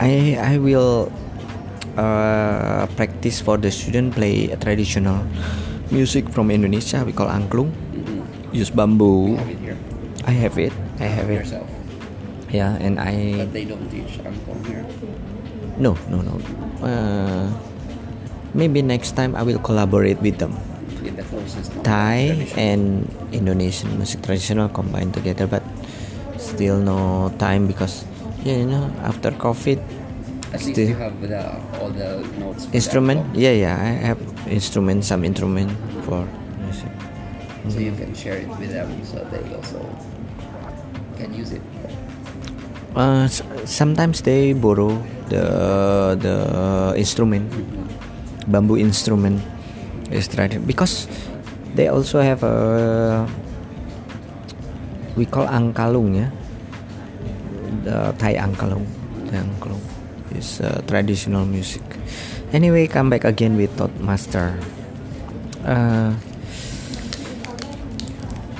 [0.02, 1.14] I i will
[1.94, 5.22] uh, practice for the student play a traditional
[5.94, 7.70] music from Indonesia we call angklung.
[7.70, 8.56] Mm-hmm.
[8.56, 9.38] use bamboo
[10.26, 10.74] I have it.
[11.00, 11.46] I have it.
[11.46, 11.70] Yourself?
[12.50, 14.84] Yeah and I but they don't teach angklung here?
[15.78, 16.34] No no no.
[16.82, 17.46] Uh,
[18.58, 20.56] maybe next time I will collaborate with them.
[20.56, 20.69] with the system.
[21.84, 25.64] Thai and Indonesian music traditional combined together, but
[26.38, 28.06] still no time because
[28.44, 29.80] yeah, you know after COVID,
[30.54, 31.42] At least still you have the,
[31.80, 32.68] all the notes.
[32.74, 33.22] instrument.
[33.36, 35.72] Yeah, yeah, I have instrument, some instrument
[36.06, 36.26] for
[36.66, 36.92] music.
[37.70, 39.80] So you can share it with them so they also
[41.18, 41.62] can use it.
[42.96, 43.28] Uh,
[43.70, 44.98] sometimes they borrow
[45.30, 46.36] the the
[46.98, 47.46] instrument,
[48.50, 49.38] bamboo instrument,
[50.10, 51.06] is tradi- because
[51.76, 53.28] they also have a
[55.20, 56.28] we call angkalung ya,
[57.84, 58.88] the Thai angkalung,
[59.36, 59.84] angkalung
[60.32, 61.84] is uh, traditional music.
[62.56, 64.58] Anyway, come back again with Todd Master.
[65.68, 66.16] Uh,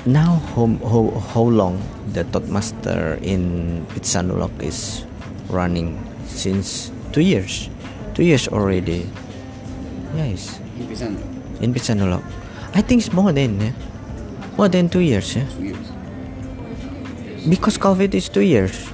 [0.06, 1.80] now how, how, how long
[2.12, 5.04] the Toastmaster in Pitsanulok is
[5.48, 5.98] running?
[6.26, 7.68] Since two years.
[8.14, 9.08] Two years already.
[10.14, 10.60] Yes.
[11.60, 12.22] In Pitsanulok
[12.74, 13.72] I think it's more than eh?
[14.56, 15.44] more than two years eh?
[15.56, 15.86] two years.
[17.48, 18.88] because COVID is two years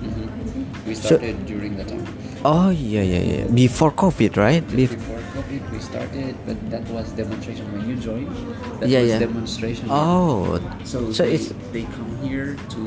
[0.86, 2.06] We So- started during the time.
[2.44, 7.12] oh yeah yeah yeah before COVID right Bef- Before COVID, we started, but that was
[7.12, 8.32] demonstration when you joined.
[8.80, 9.18] That Yeah, was yeah.
[9.20, 9.84] demonstration.
[9.92, 12.80] oh So, so they, it's they come here to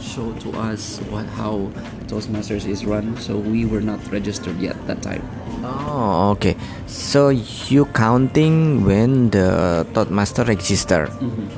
[0.00, 1.70] show to us what how
[2.08, 3.16] Toastmasters is run.
[3.20, 5.22] So we were not registered yet that time.
[5.62, 6.56] Oh, okay.
[6.86, 7.28] So
[7.68, 11.08] you counting when the Toastmaster register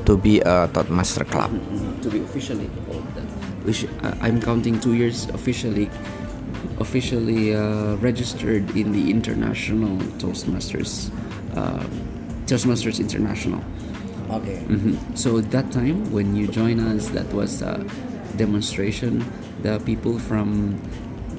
[0.06, 1.50] to be a Toastmaster club?
[2.02, 3.06] to be officially called.
[3.14, 3.22] that.
[3.62, 5.86] Which uh, I'm counting two years officially,
[6.80, 11.10] officially uh, registered in the international Toastmasters,
[11.54, 11.78] uh,
[12.46, 13.62] Toastmasters International.
[14.30, 14.64] Okay.
[14.66, 14.98] Mhm.
[15.14, 17.84] So that time, when you join us, that was a
[18.42, 19.22] demonstration.
[19.62, 20.74] The people from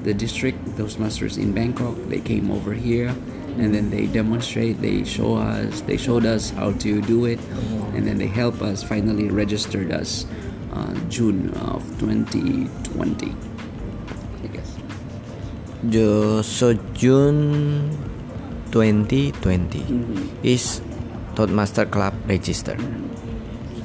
[0.08, 3.12] the district, those masters in Bangkok, they came over here,
[3.60, 4.80] and then they demonstrate.
[4.80, 5.84] They show us.
[5.84, 7.40] They showed us how to do it,
[7.92, 8.80] and then they help us.
[8.80, 10.24] Finally, registered us
[10.72, 12.72] uh, June of 2020.
[12.72, 14.70] I guess.
[16.48, 17.92] So June
[18.72, 20.80] 2020 is
[21.36, 22.76] Toastmaster Club register.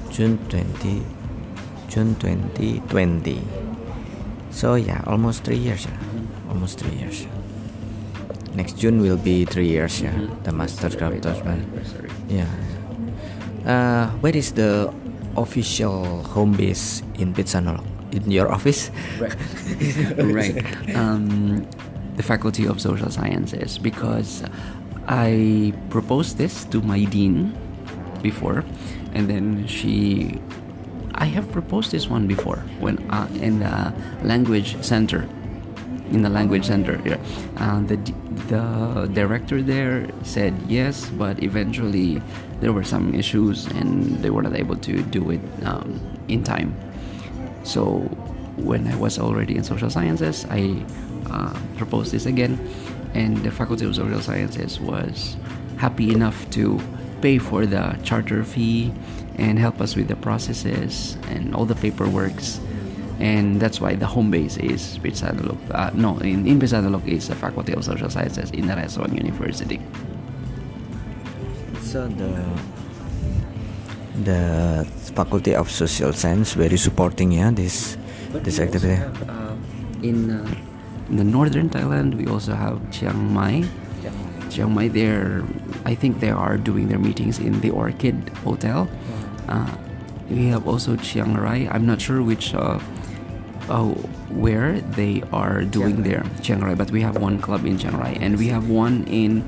[0.10, 1.19] June 20
[1.90, 3.42] June 2020.
[4.52, 5.86] So yeah, almost three years.
[5.86, 5.98] Yeah.
[6.50, 7.26] Almost three years.
[8.54, 10.02] Next June will be three years.
[10.02, 12.10] Yeah, the Master Club Celebrate our Toastmaster.
[12.30, 12.50] Yeah.
[13.66, 14.94] Uh, where is the
[15.38, 17.86] official home base in Phitsanulok?
[18.12, 18.90] In your office?
[19.22, 19.38] right
[20.34, 21.62] right um,
[22.18, 24.44] the faculty of social sciences because
[25.08, 27.54] i proposed this to my dean
[28.22, 28.66] before
[29.14, 30.42] and then she
[31.20, 35.28] i have proposed this one before when uh, in the language center
[36.12, 37.20] in the language center here
[37.58, 37.96] uh, the
[38.48, 42.22] the director there said yes but eventually
[42.60, 46.76] there were some issues and they were not able to do it um, in time.
[47.64, 48.00] So
[48.58, 50.84] when I was already in social sciences, I
[51.32, 52.60] uh, proposed this again,
[53.14, 55.38] and the Faculty of Social Sciences was
[55.78, 56.80] happy enough to
[57.22, 58.94] pay for the charter fee
[59.40, 62.60] and help us with the processes and all the paperworks.
[63.20, 65.60] And that's why the home base is Phitsanulok.
[65.72, 69.82] Uh, no, in, in is the Faculty of Social Sciences in Naresuan University.
[71.82, 72.46] So the
[74.24, 77.98] the Faculty of Social Science very supporting yeah this
[78.44, 79.02] this activity.
[79.28, 79.56] uh,
[80.04, 80.46] in, uh,
[81.10, 83.64] in the northern Thailand, we also have Chiang Mai.
[84.50, 85.44] Chiang Mai, they're,
[85.86, 88.88] I think they are doing their meetings in the Orchid Hotel.
[89.50, 89.68] Uh,
[90.30, 91.68] we have also Chiang Rai.
[91.68, 92.80] I'm not sure which, uh,
[93.68, 93.90] uh,
[94.30, 98.16] where they are doing their Chiang Rai, but we have one club in Chiang Rai,
[98.22, 99.44] and we have one in,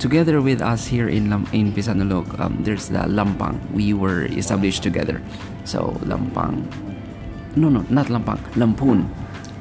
[0.00, 2.40] together with us here in Lam- in Phitsanulok.
[2.40, 3.60] Um, there's the Lampang.
[3.70, 5.20] We were established together,
[5.64, 6.64] so Lampang
[7.56, 9.06] no no not Lampang Lamphun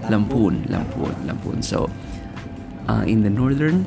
[0.09, 1.89] Lamphun Lamphun Lamphun so
[2.89, 3.85] uh, in the northern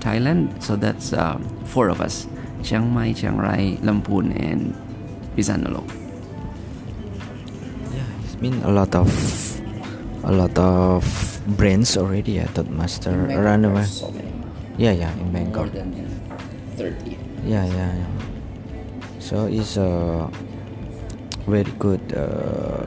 [0.00, 2.26] Thailand so that's uh, four of us
[2.62, 4.76] Chiang Mai Chiang Rai Lamphun and
[5.36, 5.84] Phitsanulok
[7.92, 9.08] Yeah, it's been a lot of
[10.24, 11.04] a lot of
[11.60, 13.86] brands already at that master around the world.
[13.86, 14.10] so
[14.76, 15.72] Yeah, yeah, in Bangkok.
[15.72, 15.92] more than
[16.76, 17.16] 30
[17.46, 18.10] Yeah, yeah, yeah.
[19.20, 20.28] So it's a
[21.46, 22.84] very good uh,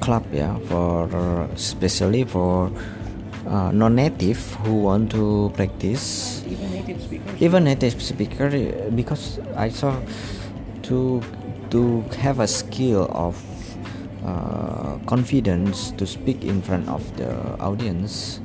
[0.00, 1.08] club, yeah, for
[1.56, 2.70] especially for
[3.48, 6.44] uh, non-native who want to practice.
[6.46, 9.96] even native speakers Even native speaker, uh, because I saw
[10.86, 11.20] to
[11.70, 13.36] to have a skill of
[14.24, 18.40] uh, confidence to speak in front of the audience.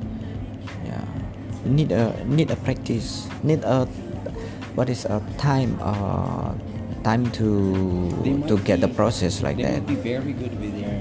[0.84, 1.04] Yeah,
[1.64, 3.28] need a need a practice.
[3.42, 3.86] Need a
[4.74, 6.54] what is a time uh,
[7.04, 8.10] time to
[8.48, 9.84] to get the process like they that.
[9.84, 10.98] might be very good with their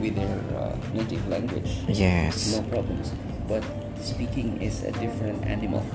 [0.00, 1.70] with their uh, native language.
[1.88, 2.58] Yes.
[2.58, 3.12] No problems.
[3.48, 3.62] But
[4.02, 5.86] speaking is a different animal.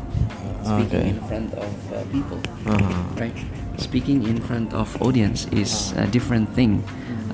[0.63, 1.09] Speaking Okay.
[1.09, 3.03] in front of uh, people, Uh-huh.
[3.19, 3.35] right?
[3.77, 6.83] Speaking in front of audience is a different thing.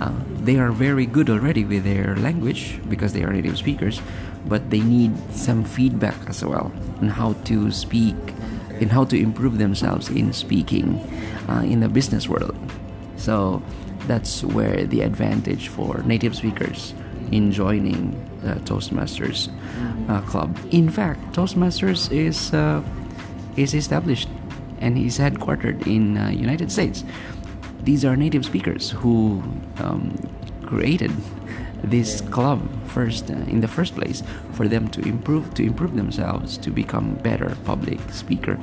[0.01, 0.11] Uh,
[0.43, 4.01] they are very good already with their language because they are native speakers,
[4.49, 8.17] but they need some feedback as well on how to speak,
[8.81, 10.99] and how to improve themselves in speaking
[11.47, 12.57] uh, in the business world.
[13.15, 13.61] So
[14.09, 16.91] that's where the advantage for native speakers
[17.33, 19.49] in joining the Toastmasters
[20.07, 20.55] uh, club.
[20.69, 22.83] In fact, Toastmasters is uh,
[23.57, 24.29] is established
[24.79, 27.03] and is headquartered in uh, United States.
[27.83, 29.41] These are native speakers who
[29.79, 30.13] um,
[30.65, 31.11] created
[31.83, 34.23] this club first uh, in the first place
[34.53, 38.57] for them to improve to improve themselves to become better public speaker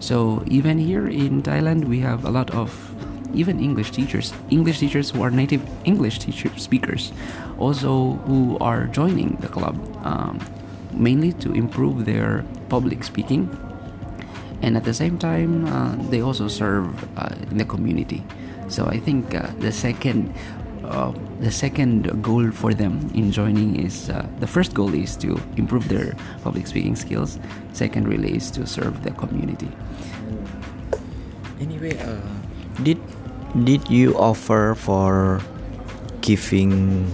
[0.00, 2.93] so even here in thailand we have a lot of
[3.34, 7.12] even english teachers english teachers who are native english teacher speakers
[7.58, 10.38] also who are joining the club um,
[10.96, 13.50] mainly to improve their public speaking.
[14.62, 18.24] And at the same time uh, they also serve uh, in the community.
[18.68, 20.32] So i think uh, the second
[20.84, 25.40] uh, the second goal for them in joining is uh, the first goal is to
[25.56, 27.38] improve their public speaking skills.
[27.72, 29.68] Second really is to serve the community.
[31.60, 32.20] Anyway, uh,
[32.82, 33.00] did
[33.62, 35.40] did you offer for
[36.20, 37.06] giving?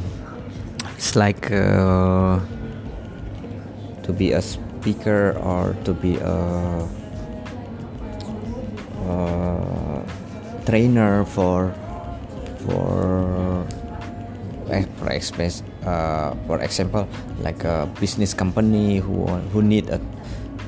[0.96, 2.40] It's like uh,
[4.02, 6.88] to be a speaker or to be a,
[10.70, 11.74] trainer for
[12.62, 13.66] for
[14.70, 17.08] eh, for express uh, for example
[17.42, 19.98] like a business company who who need a,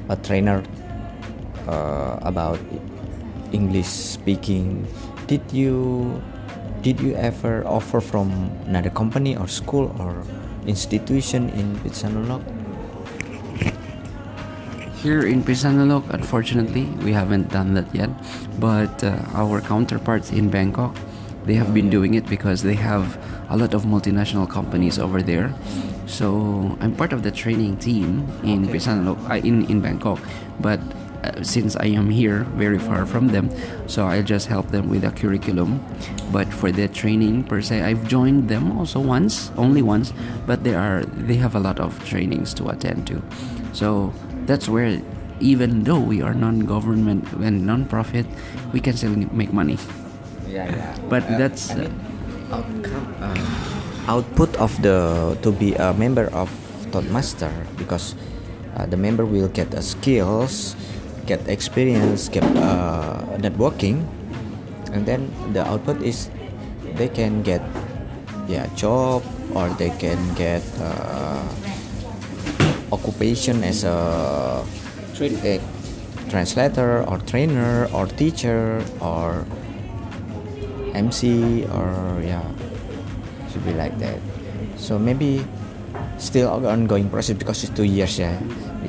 [0.09, 0.59] a trainer
[1.71, 2.59] uh, about
[3.53, 4.83] English speaking
[5.27, 6.21] did you
[6.83, 10.27] did you ever offer from another company or school or
[10.67, 12.43] institution in Phitsanulok?
[15.03, 18.11] Here in Phitsanulok, unfortunately, we haven't done that yet.
[18.59, 20.95] But uh, our counterparts in Bangkok,
[21.45, 23.19] they have been doing it because they have
[23.51, 25.55] a lot of multinational companies over there.
[26.07, 30.19] So I'm part of the training team in Phitsanulok, uh, in in Bangkok.
[30.59, 30.79] But
[31.23, 33.51] uh, since I am here, very far from them,
[33.87, 35.85] so I'll just help them with the curriculum.
[36.33, 40.13] But for the training per se, I've joined them also once, only once.
[40.47, 43.23] But they are they have a lot of trainings to attend to.
[43.73, 44.13] So
[44.47, 45.01] that's where
[45.41, 48.27] even though we are non-government and non-profit
[48.73, 49.77] we can still make money
[50.47, 50.95] Yeah, yeah.
[51.11, 51.91] but that's uh,
[52.55, 53.35] outcome uh,
[54.07, 56.51] output of the to be a member of
[56.93, 58.15] Toastmaster because
[58.77, 60.77] uh, the member will get the skills,
[61.27, 64.05] get experience, get uh, networking,
[64.93, 66.31] and then the output is
[66.97, 67.63] they can get
[68.49, 69.23] yeah job
[69.55, 71.43] or they can get uh,
[72.93, 74.65] occupation as a,
[75.21, 75.61] a
[76.29, 79.45] translator or trainer or teacher or
[80.95, 82.45] MC or yeah
[83.51, 84.19] should be like that.
[84.77, 85.45] So maybe
[86.19, 88.39] still ongoing process because it's two years yeah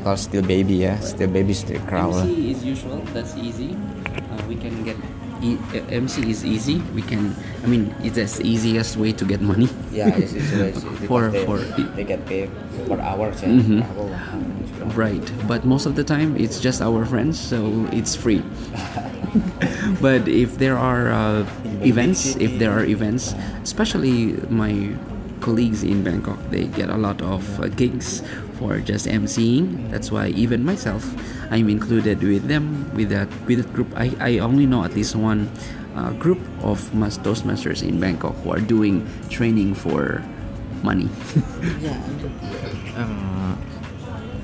[0.04, 1.00] because still baby yeah.
[1.00, 3.72] Still baby still crawl MC is usual that's easy.
[3.72, 4.98] Uh, we can get
[5.42, 6.84] e- uh, MC is easy.
[6.94, 7.34] We can
[7.64, 9.70] I mean it's the easiest way to get money.
[9.92, 11.64] Yeah it's, because For- they, for-
[11.96, 12.52] they get paid
[12.88, 13.88] per hours yeah.
[13.88, 14.92] Per hour.
[14.92, 18.44] Right, but most of the time it's just our friends, so it's free.
[20.02, 21.48] but if there are uh,
[21.88, 23.34] events, if there are events,
[23.64, 24.92] especially my
[25.40, 28.22] colleagues in Bangkok, they get a lot of uh, gigs
[28.64, 29.92] for just emceeing.
[29.92, 31.04] That's why even myself,
[31.52, 33.92] I'm included with them with that with that group.
[34.00, 35.52] I, I only know at least one
[36.00, 40.24] uh, group of mas- Toastmasters in Bangkok who are doing training for
[40.80, 41.12] money.
[42.96, 43.56] uh,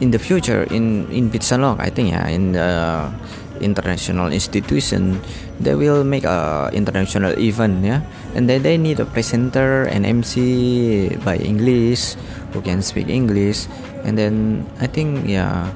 [0.03, 3.11] in the future in in Pitsalok I think yeah in the
[3.59, 5.19] international institution
[5.59, 7.99] they will make a international event yeah
[8.31, 12.15] and then they need a presenter and MC by English
[12.53, 13.67] who can speak English
[14.03, 15.69] and then I think yeah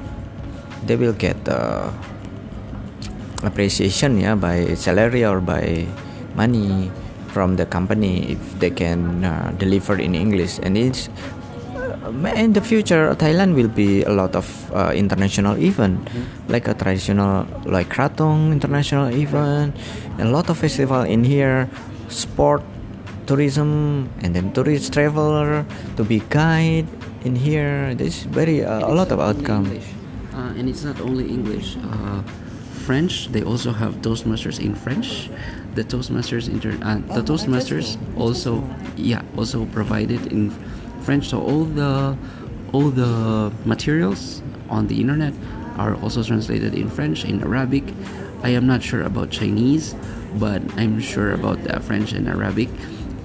[0.86, 1.92] they will get uh,
[3.44, 5.88] appreciation yeah by salary or by
[6.36, 6.92] money
[7.34, 10.62] from the company if they can uh, deliver in English.
[10.62, 11.10] And it's
[11.74, 15.98] uh, in the future Thailand will be a lot of uh, international event
[16.48, 19.76] like a traditional like Kratong international event
[20.20, 21.68] a lot of festival in here
[22.10, 22.62] sport
[23.34, 25.66] tourism and then tourist traveler
[25.98, 26.86] to be guide
[27.26, 29.66] in here there's very uh, a lot of outcome
[30.34, 31.78] Uh, and it's not only English.
[31.78, 32.26] Uh,
[32.90, 35.30] French, they also have Toastmasters in French.
[35.78, 38.66] the Toastmasters inter uh, the Toastmasters also
[38.98, 40.50] yeah also provided in
[41.06, 41.30] French.
[41.30, 42.18] So all the
[42.74, 44.42] all the materials
[44.74, 45.34] on the internet
[45.78, 47.86] are also translated in French, in Arabic.
[48.42, 49.94] I am not sure about Chinese,
[50.42, 52.70] but I'm sure about uh, French and Arabic.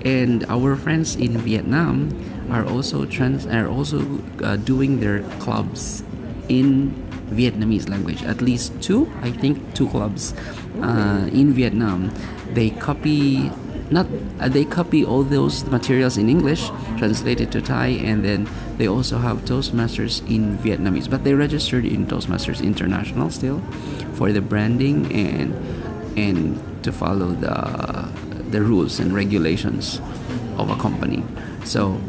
[0.05, 2.15] And our friends in Vietnam
[2.51, 4.05] are also trans are also
[4.43, 6.03] uh, doing their clubs
[6.49, 6.95] in
[7.31, 8.23] Vietnamese language.
[8.23, 10.35] At least two, I think, two clubs
[10.81, 12.13] uh, in Vietnam.
[12.55, 13.51] They copy
[13.91, 14.07] not
[14.41, 19.19] uh, they copy all those materials in English, translated to Thai, and then they also
[19.19, 21.09] have Toastmasters in Vietnamese.
[21.09, 23.61] But they registered in Toastmasters International still
[24.15, 25.55] for the branding and
[26.17, 28.09] and to follow the
[28.51, 30.01] the rules and regulations
[30.57, 31.23] of a company.
[31.65, 32.01] So,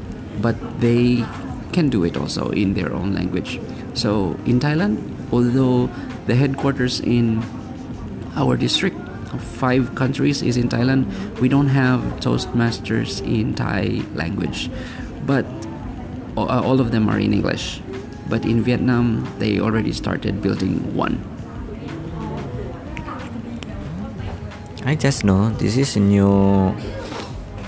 [0.42, 1.26] but they
[1.72, 3.60] can do it also in their own language.
[3.94, 4.98] So in Thailand,
[5.32, 5.90] although
[6.26, 7.44] the headquarters in
[8.36, 8.98] our district
[9.34, 11.06] of five countries is in Thailand,
[11.40, 14.72] we don't have Toastmasters in Thai language,
[15.26, 15.46] but
[16.38, 17.82] all of them are in English.
[18.30, 21.20] But in Vietnam, they already started building one.
[24.90, 26.74] I just know this is new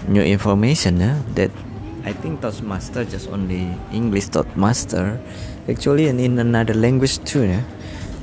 [0.10, 1.54] new information eh, that
[2.02, 5.22] I think Toastmaster just only English Toastmaster.
[5.70, 7.62] Actually, and in another language too, eh,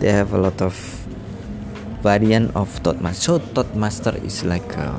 [0.02, 0.74] they have a lot of
[2.02, 3.22] variant of Toastmaster.
[3.22, 4.98] So Toastmaster is like a,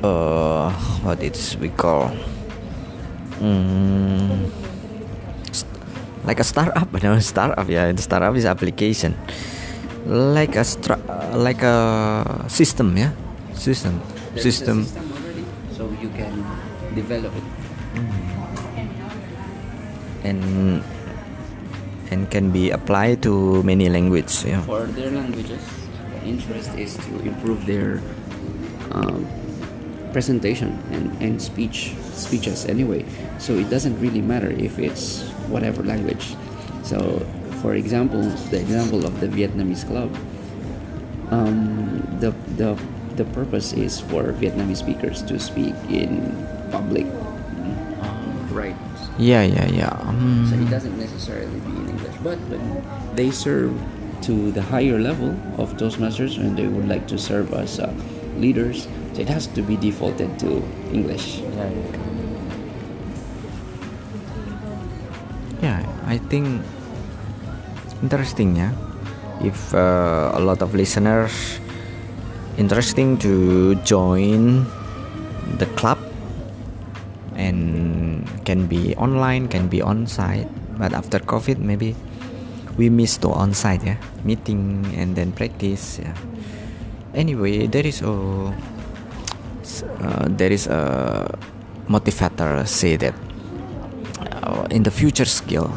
[0.00, 0.72] uh,
[1.04, 2.16] what it's we call
[3.44, 4.40] um,
[6.24, 7.68] like a startup, know, startup.
[7.68, 9.12] Yeah, startup is application
[10.06, 11.02] like a stru-
[11.34, 11.76] like a
[12.48, 13.10] system yeah
[13.54, 14.00] system
[14.32, 15.44] There's system system already,
[15.74, 16.32] so you can
[16.94, 17.46] develop it.
[20.24, 20.82] and
[22.10, 25.58] and can be applied to many languages yeah For their languages,
[26.14, 27.98] the interest is to improve their
[28.94, 29.26] um,
[30.14, 33.04] presentation and, and speech speeches anyway.
[33.38, 36.34] So it doesn't really matter if it's whatever language.
[36.82, 37.20] So,
[37.62, 40.14] for example, the example of the Vietnamese club,
[41.30, 42.76] um, the the
[43.16, 46.20] the purpose is for Vietnamese speakers to speak in
[46.70, 47.06] public.
[48.56, 48.76] Right.
[49.18, 52.80] yeah yeah yeah um, So it doesn't necessarily be in English, but when
[53.14, 53.76] they serve
[54.22, 57.92] to the higher level of Toastmasters and they would like to serve as uh,
[58.40, 61.44] leaders, so it has to be defaulted to English.
[65.60, 66.64] yeah I think
[68.02, 68.72] interesting yeah
[69.40, 71.60] if uh, a lot of listeners
[72.56, 74.64] interesting to join
[75.58, 75.98] the club
[77.36, 81.94] and can be online can be on site but after covid maybe
[82.76, 83.96] we miss to on site yeah.
[84.24, 86.14] Meeting and then practice yeah.
[87.14, 88.52] Anyway there is a uh,
[90.28, 91.38] there is a
[91.88, 93.14] motivator say that
[94.42, 95.70] uh, in the future skill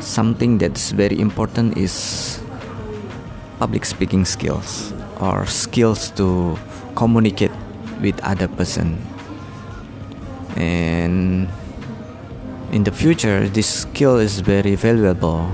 [0.00, 2.40] something that's very important is
[3.58, 6.58] public speaking skills or skills to
[6.94, 7.52] communicate
[8.00, 8.98] with other person.
[10.56, 11.48] And
[12.72, 15.50] in the future this skill is very valuable.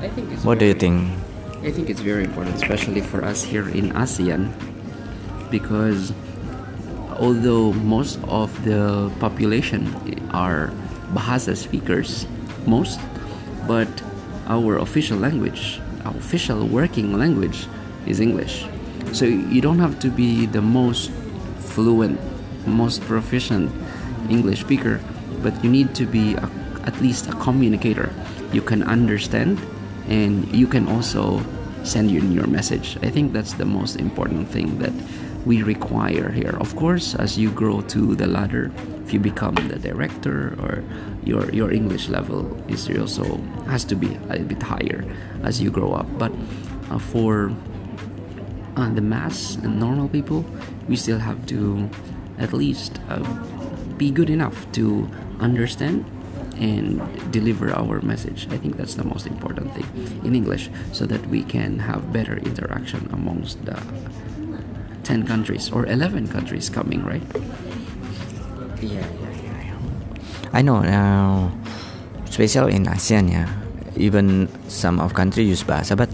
[0.00, 1.10] I think it's what do you think?
[1.62, 4.52] I think it's very important, especially for us here in ASEAN,
[5.50, 6.12] because
[7.16, 9.88] although most of the population
[10.30, 10.72] are
[11.14, 12.26] Bahasa speakers,
[12.66, 13.00] most,
[13.66, 13.88] but
[14.46, 17.66] our official language, our official working language
[18.06, 18.66] is English.
[19.12, 21.10] So you don't have to be the most
[21.58, 22.20] fluent,
[22.66, 23.70] most proficient
[24.30, 25.00] English speaker,
[25.42, 26.50] but you need to be a,
[26.84, 28.12] at least a communicator.
[28.52, 29.60] You can understand
[30.08, 31.42] and you can also
[31.84, 32.98] send in your message.
[33.02, 34.92] I think that's the most important thing that
[35.44, 36.56] we require here.
[36.60, 38.72] Of course, as you grow to the ladder,
[39.04, 40.82] if you become the director or
[41.24, 43.36] your your English level is also
[43.68, 45.04] has to be a bit higher
[45.42, 46.06] as you grow up.
[46.18, 46.32] But
[46.90, 47.52] uh, for
[48.76, 50.44] uh, the mass and normal people,
[50.88, 51.88] we still have to
[52.38, 53.22] at least uh,
[53.96, 55.08] be good enough to
[55.40, 56.04] understand
[56.56, 58.46] and deliver our message.
[58.50, 59.86] I think that's the most important thing
[60.24, 63.76] in English so that we can have better interaction amongst the
[65.04, 67.22] 10 countries or 11 countries coming, right?
[68.80, 69.58] Yeah, yeah, yeah.
[69.70, 69.78] yeah.
[70.52, 71.52] I know uh, now,
[72.24, 73.48] especially in ASEAN, yeah,
[73.96, 76.10] even some of country use bahasa, but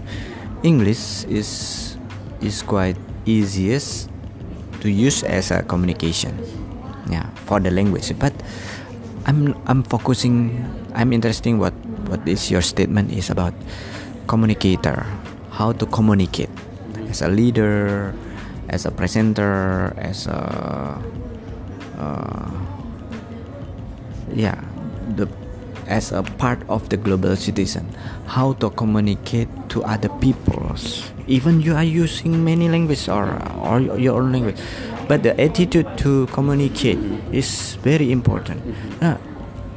[0.61, 1.49] English is
[2.41, 4.09] is quite easiest
[4.81, 6.37] to use as a communication,
[7.09, 8.13] yeah, for the language.
[8.19, 8.33] But
[9.25, 10.61] I'm I'm focusing.
[10.93, 11.73] I'm interesting what
[12.09, 13.53] what is your statement is about
[14.27, 15.05] communicator,
[15.53, 16.51] how to communicate,
[17.09, 18.13] as a leader,
[18.71, 20.95] as a presenter, as a
[21.99, 22.49] uh,
[24.33, 24.57] yeah,
[25.15, 25.27] the
[25.91, 27.83] as a part of the global citizen,
[28.25, 31.11] how to communicate to other peoples.
[31.27, 33.27] Even you are using many languages or
[33.59, 34.57] or your own language,
[35.11, 36.97] but the attitude to communicate
[37.35, 38.63] is very important.
[39.03, 39.19] Uh,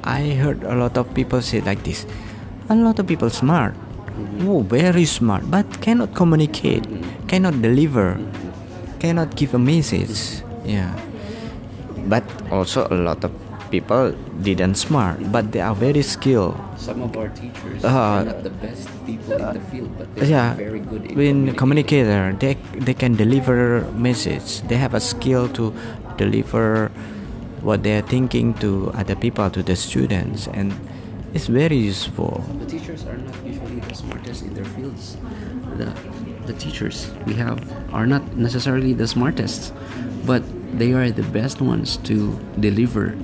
[0.07, 2.07] I heard a lot of people say like this.
[2.71, 3.75] A lot of people smart,
[4.47, 6.87] oh, very smart, but cannot communicate,
[7.29, 8.17] cannot deliver,
[9.05, 10.41] cannot give a message.
[10.65, 10.97] Yeah,
[12.09, 13.33] but also a lot of
[13.71, 16.57] people didn't smart, but they are very skilled.
[16.81, 20.25] Some of our teachers Uh, are not the best people in the field, but they're
[20.25, 25.73] yeah very good in communicator they they can deliver message they have a skill to
[26.17, 26.89] deliver
[27.65, 30.73] what they are thinking to other people to the students and
[31.37, 35.17] it's very useful The teachers are not usually the smartest in their fields.
[35.81, 35.89] The,
[36.47, 37.61] the teachers we have
[37.93, 39.73] are not necessarily the smartest,
[40.27, 40.43] but
[40.79, 43.17] they are the best ones to deliver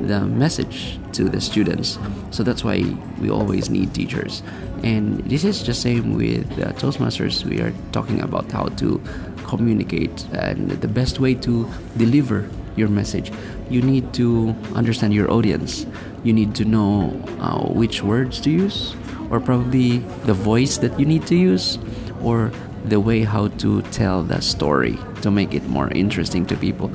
[0.00, 1.98] the message to the students.
[2.30, 2.84] So that's why
[3.20, 4.42] we always need teachers.
[4.84, 7.44] And this is the same with uh, Toastmasters.
[7.44, 9.02] We are talking about how to
[9.46, 13.32] communicate and the best way to deliver your message.
[13.70, 15.84] You need to understand your audience.
[16.22, 17.10] You need to know
[17.40, 18.94] uh, which words to use,
[19.30, 21.78] or probably the voice that you need to use,
[22.22, 22.52] or
[22.88, 26.90] the way how to tell the story to make it more interesting to people.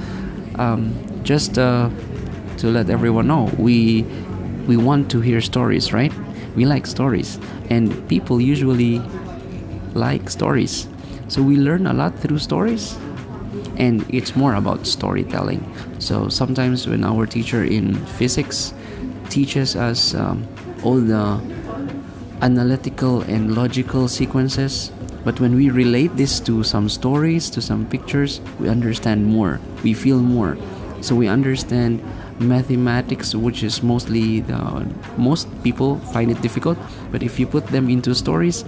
[0.56, 1.90] Um, just uh,
[2.58, 4.04] to let everyone know, we
[4.68, 6.14] we want to hear stories, right?
[6.56, 7.40] We like stories,
[7.70, 9.02] and people usually
[9.94, 10.88] like stories.
[11.28, 12.96] So we learn a lot through stories,
[13.78, 15.64] and it's more about storytelling.
[16.00, 18.74] So sometimes when our teacher in physics
[19.30, 20.48] teaches us um,
[20.84, 21.42] all the
[22.42, 24.92] analytical and logical sequences,
[25.24, 29.94] but when we relate this to some stories, to some pictures, we understand more, we
[29.94, 30.58] feel more.
[31.02, 32.04] So we understand
[32.40, 34.86] mathematics, which is mostly the
[35.18, 36.78] most people find it difficult,
[37.12, 38.66] but if you put them into stories,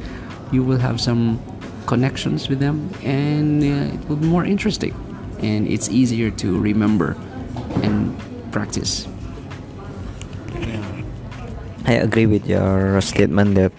[0.51, 1.39] you will have some
[1.85, 4.93] connections with them and uh, it will be more interesting
[5.39, 7.15] and it's easier to remember
[7.83, 8.15] and
[8.51, 9.07] practice.
[11.85, 13.71] I agree with your statement that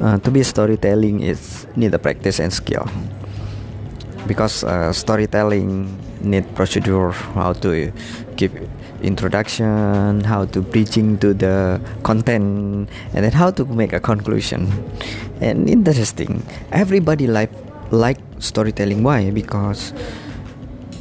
[0.00, 2.86] uh, to be storytelling is need a practice and skill.
[4.26, 7.92] Because uh, storytelling need procedure how to
[8.36, 8.52] give
[9.04, 14.72] introduction how to bridging to the content and then how to make a conclusion.
[15.40, 17.52] And interesting everybody like
[17.92, 19.04] like storytelling.
[19.04, 19.30] Why?
[19.30, 19.92] Because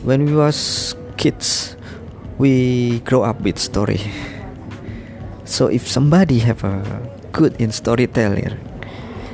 [0.03, 1.75] when we was kids
[2.37, 4.01] we grow up with story.
[5.45, 6.83] So if somebody have a
[7.31, 8.57] good in storytelling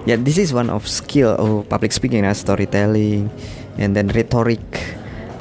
[0.05, 3.29] yeah this is one of skill of public speaking as storytelling
[3.77, 4.61] and then rhetoric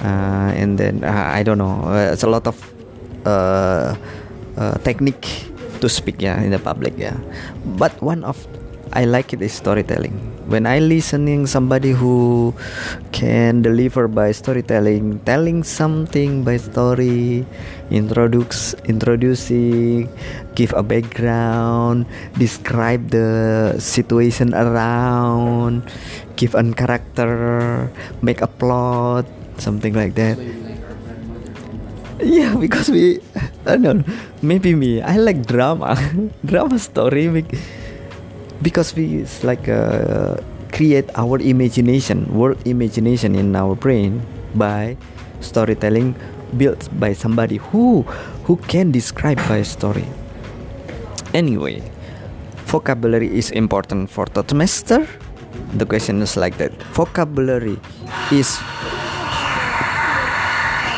[0.03, 2.57] uh, and then uh, i don't know uh, it's a lot of
[3.27, 3.95] uh,
[4.57, 5.49] uh, technique
[5.81, 7.17] to speak yeah in the public yeah.
[7.79, 8.37] But one of
[8.93, 10.16] i like it is storytelling.
[10.49, 12.57] When i listening somebody who
[13.12, 17.45] can deliver by storytelling telling something by story
[17.93, 20.09] introduce introducing
[20.57, 22.09] give a background
[22.41, 25.84] describe the situation around
[26.41, 27.93] give a character
[28.24, 29.28] make a plot
[29.61, 30.39] something like that.
[32.18, 33.20] Yeah because we
[33.68, 34.03] i don't know
[34.43, 35.95] maybe me i like drama.
[36.49, 37.78] Drama story bec-
[38.63, 40.37] because we like uh,
[40.73, 44.23] create our imagination word imagination in our brain
[44.55, 44.97] by
[45.41, 46.15] storytelling
[46.57, 48.03] built by somebody who
[48.45, 50.05] who can describe by a story
[51.35, 51.83] anyway
[52.67, 55.07] vocabulary is important for Toastmaster
[55.75, 57.79] the question is like that vocabulary
[58.33, 58.59] is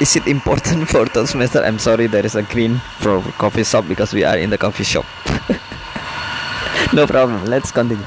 [0.00, 1.62] is it important for Toastmaster?
[1.62, 4.84] I'm sorry, there is a green for coffee shop because we are in the coffee
[4.84, 5.04] shop.
[6.94, 7.44] no problem.
[7.46, 8.04] Let's continue.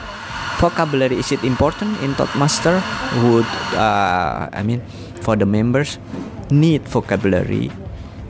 [0.59, 2.81] Vocabulary is it important in Toastmaster?
[3.23, 4.81] Would uh, I mean
[5.21, 5.99] for the members
[6.51, 7.71] need vocabulary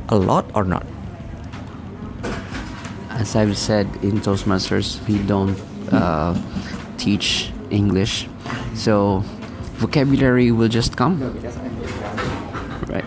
[0.10, 0.86] a lot or not?
[3.10, 5.58] As I've said in Toastmasters, we don't
[5.92, 6.34] uh,
[6.98, 8.28] teach English,
[8.74, 9.24] so
[9.78, 11.22] vocabulary will just come.
[12.90, 13.06] Right.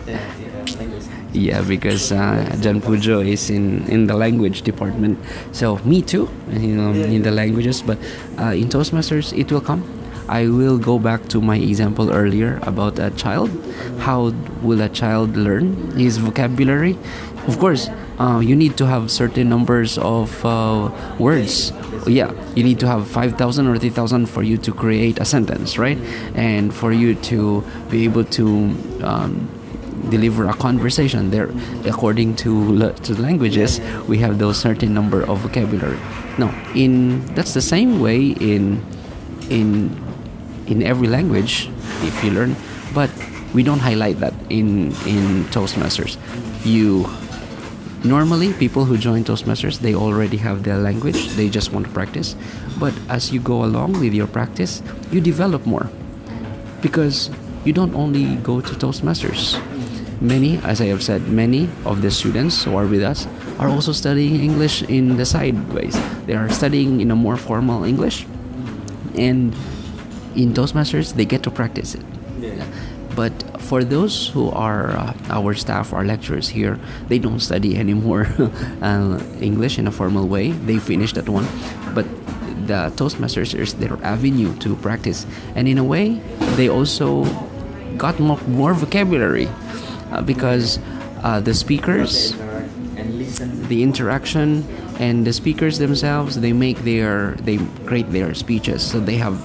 [1.37, 5.19] Yeah, because uh, John Pujo is in, in the language department.
[5.53, 7.83] So me too, you know, in the languages.
[7.83, 7.99] But
[8.39, 9.85] uh, in Toastmasters, it will come.
[10.29, 13.51] I will go back to my example earlier about a child.
[13.99, 14.33] How
[14.63, 16.97] will a child learn his vocabulary?
[17.47, 21.71] Of course, uh, you need to have certain numbers of uh, words
[22.07, 25.99] yeah you need to have 5000 or 3000 for you to create a sentence right
[26.35, 28.47] and for you to be able to
[29.03, 29.49] um,
[30.11, 31.31] deliver a conversation.
[31.31, 31.51] There
[31.85, 35.99] according to to languages we have those certain number of vocabulary.
[36.39, 38.85] No in that's the same way in
[39.51, 39.91] in
[40.67, 41.71] in every language
[42.03, 42.57] if you learn
[42.95, 43.11] but
[43.55, 46.19] we don't highlight that in in toastmasters.
[46.65, 47.07] You
[48.05, 52.37] normally people who join toastmasters they already have their language they just want to practice
[52.79, 55.91] but as you go along with your practice you develop more
[56.83, 57.31] because
[57.65, 59.59] you don't only go to toastmasters
[60.21, 63.27] many as i have said many of the students who are with us
[63.59, 65.97] are also studying english in the sideways
[66.27, 68.27] they are studying in a more formal english
[69.17, 69.55] and
[70.37, 72.05] in toastmasters they get to practice it.
[72.39, 72.65] Yeah.
[73.17, 78.29] but for those who are uh, our staff, our lecturers here, they don't study anymore
[78.83, 80.53] uh, English in a formal way.
[80.53, 81.49] They finished that one,
[81.95, 82.05] but
[82.69, 86.21] the Toastmasters is their avenue to practice, and in a way,
[86.61, 87.25] they also
[87.97, 89.49] got more, more vocabulary
[90.17, 90.79] uh, because
[91.23, 92.33] uh, the speakers,
[93.69, 94.65] the interaction,
[94.99, 99.37] and the speakers themselves, they make their they create their speeches, so they have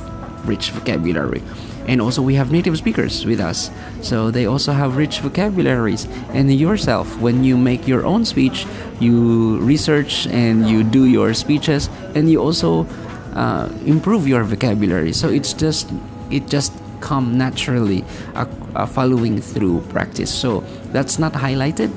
[0.48, 1.44] rich vocabulary.
[1.88, 3.72] And also we have native speakers with us.
[4.02, 6.08] So they also have rich vocabularies.
[6.30, 8.66] And yourself when you make your own speech
[9.00, 12.86] you research and you do your speeches and you also
[13.34, 15.12] uh, improve your vocabulary.
[15.12, 15.90] So it's just
[16.30, 18.46] it just come naturally uh,
[18.76, 20.32] uh, following through practice.
[20.32, 21.92] So that's not highlighted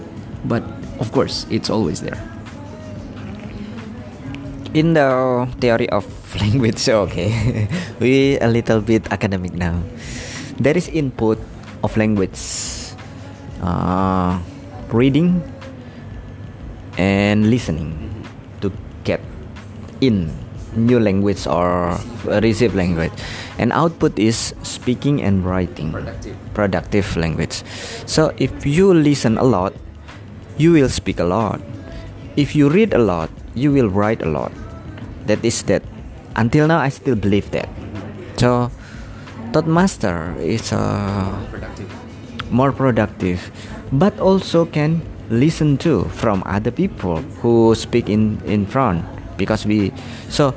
[0.45, 0.63] but
[1.01, 2.21] of course it's always there.
[4.75, 6.05] In the theory of
[6.43, 7.31] language okay.
[8.01, 9.81] We a little bit academic now.
[10.59, 11.39] There is input
[11.83, 12.39] of language
[13.63, 14.39] uh,
[14.91, 15.43] reading
[16.99, 17.95] and listening
[18.63, 18.71] to
[19.03, 19.21] get
[20.01, 20.31] in
[20.77, 21.99] new language or
[22.43, 23.13] receive language.
[23.59, 25.93] And output is speaking and writing.
[25.93, 26.37] Productive.
[26.55, 27.63] Productive language.
[28.07, 29.75] So if you listen a lot
[30.57, 31.61] you will speak a lot.
[32.37, 34.53] If you read a lot you will write a lot.
[35.27, 35.83] That is that.
[36.37, 37.69] Until now i still believe that.
[38.37, 38.71] So
[39.63, 41.87] master is uh, productive.
[42.51, 43.51] more productive
[43.93, 45.01] but also can
[45.31, 49.07] listen to from other people who speak in in front
[49.37, 49.93] because we
[50.29, 50.55] so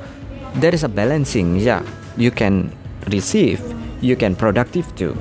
[0.56, 1.82] there is a balancing yeah
[2.16, 2.72] you can
[3.08, 3.60] receive
[4.00, 5.16] you can productive too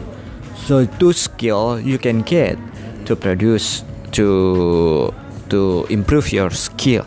[0.55, 2.57] so two skill you can get
[3.05, 5.13] to produce to
[5.49, 7.05] to improve your skill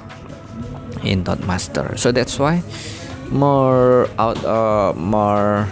[1.02, 1.96] in Toastmaster.
[1.96, 2.62] so that's why
[3.30, 5.68] more out uh, more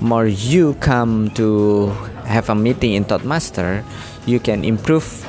[0.00, 1.88] more you come to
[2.26, 3.84] have a meeting in Toastmaster,
[4.26, 5.24] you can improve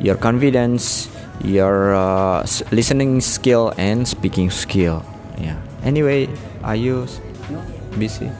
[0.00, 1.08] your confidence
[1.42, 5.04] your uh, listening skill and speaking skill.
[5.38, 5.56] Yeah.
[5.82, 6.28] Anyway
[6.62, 7.06] are you
[7.96, 8.30] busy?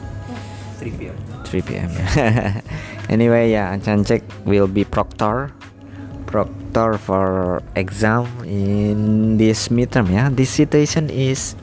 [0.77, 1.91] 3 p.m 3 p.m
[3.09, 5.53] anyway yeah Chancek will be proctor.
[6.25, 10.29] Proctor for exam in this midterm yeah.
[10.31, 11.55] This situation is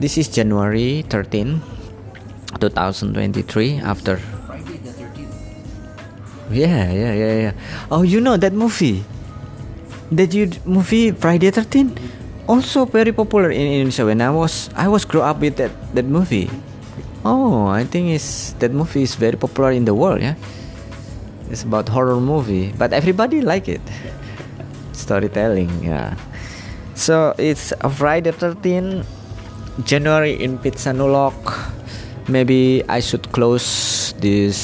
[0.00, 1.60] this is January 13
[2.58, 4.16] 2023 after
[4.48, 5.36] Friday the 13th
[6.50, 7.54] yeah yeah yeah yeah.
[7.90, 9.04] Oh you know that movie
[10.16, 11.96] you movie Friday 13
[12.46, 16.04] also very popular in Indonesia when I was I was grow up with that that
[16.04, 16.50] movie
[17.24, 20.36] oh I think it's that movie is very popular in the world yeah
[21.52, 23.84] it's about horror movie, but everybody like it.
[24.92, 26.16] Storytelling, yeah.
[26.94, 29.04] So it's a Friday 13
[29.84, 31.36] January in Pitsanulok.
[32.28, 34.56] Maybe I should close this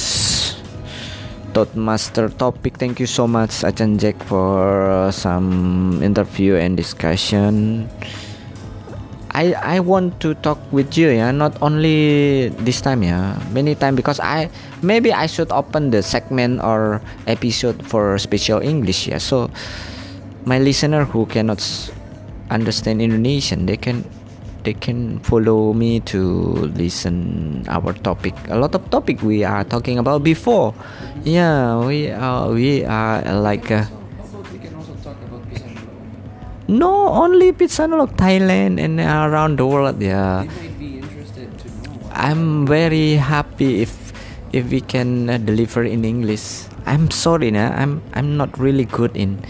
[1.58, 2.78] Toastmaster topic.
[2.78, 7.90] Thank you so much, Achan Jack, for uh, some interview and discussion.
[9.34, 13.98] I I want to talk with you yeah not only this time yeah many time
[13.98, 14.54] because I
[14.86, 19.50] maybe I should open the segment or episode for special English yeah so
[20.46, 21.60] my listener who cannot
[22.50, 24.06] understand Indonesian they can
[24.64, 26.20] they can follow me to
[26.74, 30.74] listen our topic a lot of topic we are talking about before
[31.24, 33.84] yeah we are we are like uh,
[36.68, 40.00] no, only Pitsanulok, Thailand, and around the world.
[40.02, 40.44] Yeah.
[42.12, 44.12] I'm very happy if
[44.52, 46.68] if we can uh, deliver in English.
[46.84, 47.72] I'm sorry, nah.
[47.72, 49.40] I'm I'm not really good in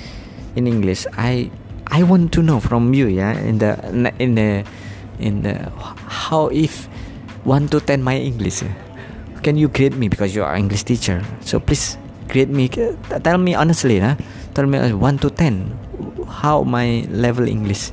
[0.55, 1.11] in English.
[1.19, 1.51] I
[1.91, 3.75] I want to know from you, yeah, in the
[4.23, 4.63] in the
[5.21, 5.71] in the
[6.09, 6.89] how if
[7.45, 8.63] one to ten my English.
[9.43, 11.23] Can you grade me because you are English teacher?
[11.47, 11.97] So please
[12.27, 12.67] grade me.
[12.69, 14.17] Tell me honestly, nah.
[14.55, 15.79] Tell me uh, one to ten
[16.43, 17.91] how my level English?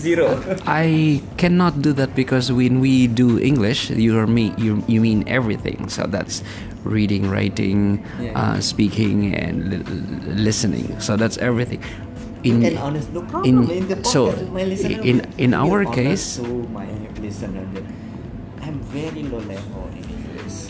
[0.00, 0.40] Zero.
[0.64, 4.54] I cannot do that because when we do English, you are me.
[4.56, 5.92] You you mean everything.
[5.92, 6.40] So that's
[6.88, 8.32] reading, writing, Yeah.
[8.32, 10.96] uh, speaking, and li- li- listening.
[11.04, 11.84] So that's everything.
[12.44, 13.64] And honest, no problem.
[13.70, 14.30] in- In, the podcast, so,
[15.04, 16.86] in- in our case- to my
[17.20, 17.84] listener that
[18.62, 20.08] I'm very low level in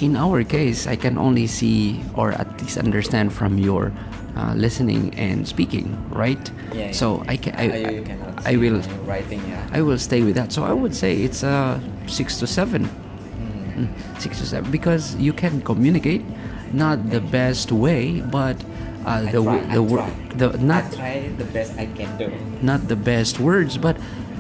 [0.01, 3.93] in our case, I can only see or at least understand from your
[4.37, 6.41] uh, listening and speaking, right?
[6.73, 6.93] Yeah, yeah.
[6.93, 7.53] So I can.
[7.57, 8.81] I, Uh, cannot I will.
[9.05, 9.41] writing.
[9.49, 9.61] Yeah.
[9.79, 10.53] I will stay with that.
[10.53, 12.85] So I would say it's a six to seven.
[12.89, 13.85] Hmm.
[13.85, 13.89] Mm,
[14.21, 16.23] Six to seven because you can communicate,
[16.73, 18.57] not the best way, but
[19.07, 19.82] uh, the try, the
[20.36, 22.30] the not try the best I can do.
[22.62, 23.96] not the best words, but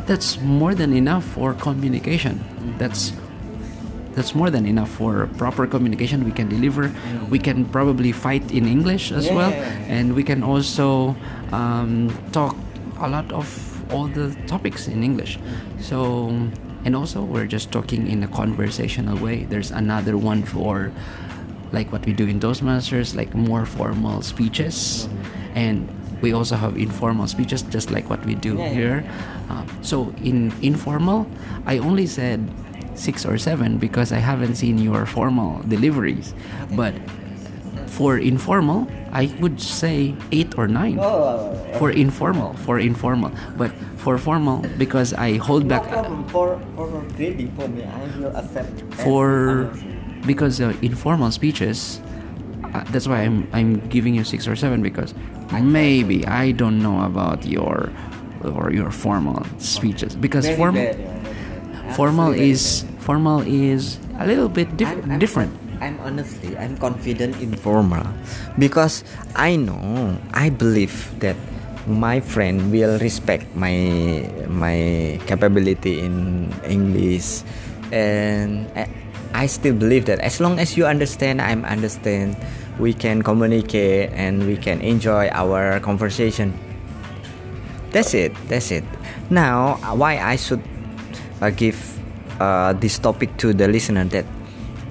[0.06, 2.38] that's more than enough for communication.
[2.38, 2.78] Mm-hmm.
[2.78, 3.12] That's
[4.14, 6.24] that's more than enough for proper communication.
[6.24, 6.90] We can deliver.
[7.30, 9.52] We can probably fight in English as Yeah, well,
[9.88, 11.14] and we can also
[11.52, 12.56] um, talk
[12.98, 13.46] a lot of
[13.92, 15.38] all the topics in English.
[15.80, 16.28] So,
[16.84, 19.44] and also we're just talking in a conversational way.
[19.44, 20.90] There's another one for
[21.72, 25.08] like what we do in Toastmasters, like more formal speeches,
[25.54, 25.88] and
[26.20, 29.04] we also have informal speeches, just like what we do Yeah, yeah, here.
[29.48, 31.26] Uh, so in informal,
[31.66, 32.40] I only said
[32.94, 36.34] six or seven because I haven't seen your formal deliveries,
[36.76, 36.94] but
[37.86, 40.98] for informal, I would say eight or nine.
[41.00, 46.28] Oh, For informal, for informal, but for formal because I hold no back problem.
[46.28, 48.82] For for grading for me, I will accept.
[49.02, 49.72] for.
[50.26, 52.00] Because uh, informal speeches
[52.74, 55.14] uh, that's why I'm I'm giving you 6 or 7 because
[55.50, 57.90] maybe I don't know about your
[58.44, 62.50] or your formal speeches because Very formal bad, yeah, formal Absolutely.
[62.50, 65.50] is formal is a little bit dif- I'm- I'm different.
[65.50, 68.04] con- I'm honestly, I'm confident in formal
[68.60, 69.02] because
[69.34, 71.36] I know, I believe that
[71.88, 77.40] my friend will respect my my capability in English,
[77.90, 78.86] and I,
[79.32, 82.36] I still believe that as long as you understand, I'm understand,
[82.78, 86.58] we can communicate and we can enjoy our conversation.
[87.90, 88.34] That's it.
[88.48, 88.84] That's it.
[89.30, 90.62] Now, why I should
[91.40, 91.78] uh, give
[92.40, 94.24] uh, this topic to the listener that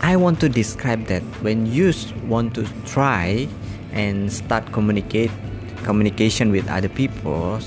[0.02, 1.92] I want to describe that when you
[2.28, 3.48] want to try
[3.92, 5.32] and start communicate
[5.84, 7.60] communication with other people,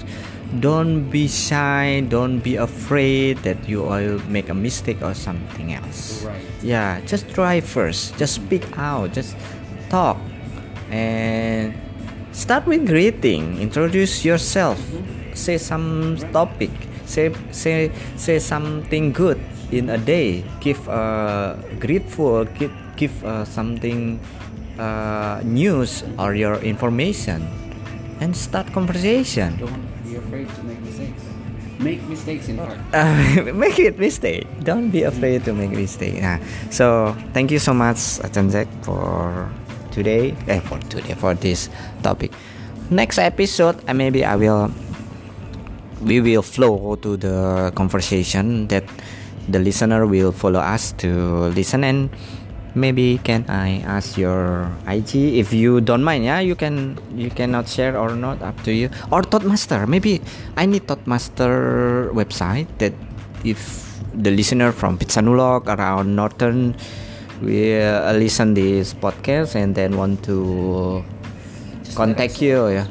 [0.61, 6.25] don't be shy, don't be afraid that you will make a mistake or something else.
[6.25, 6.43] Right.
[6.63, 8.17] Yeah, just try first.
[8.19, 9.13] Just speak out.
[9.13, 9.37] Just
[9.89, 10.19] talk
[10.91, 11.75] and
[12.33, 13.61] start with greeting.
[13.61, 14.79] Introduce yourself.
[15.35, 16.71] Say some topic.
[17.07, 19.41] Say say say something good
[19.73, 20.45] in a day.
[20.61, 22.45] Give uh, grateful.
[22.61, 24.21] Give give uh, something
[24.79, 27.49] uh, news or your information,
[28.21, 29.57] and start conversation.
[29.57, 29.93] don't
[30.33, 31.23] afraid to make mistakes
[31.79, 34.47] make mistakes in fact Uh, make it mistake.
[34.65, 36.23] Don't be afraid to make mistake.
[36.71, 38.49] So thank you so much, Achan
[38.85, 39.49] for
[39.91, 40.37] today.
[40.49, 41.69] Eh, for today for this
[42.03, 42.33] topic.
[42.89, 44.71] Next episode, uh, maybe I will.
[46.01, 48.85] We will flow to the conversation that
[49.49, 52.11] the listener will follow us to listen and
[52.75, 57.69] maybe can I ask your IG if you don't mind yeah you can you cannot
[57.69, 58.89] share or not up to you.
[59.11, 60.21] Or Toastmaster maybe
[60.57, 62.95] I need Toastmaster website that
[63.45, 66.77] if the listener from Pitsanulok around Northern
[67.41, 71.05] will uh, listen this podcast and then want to
[71.95, 72.87] contact you yeah.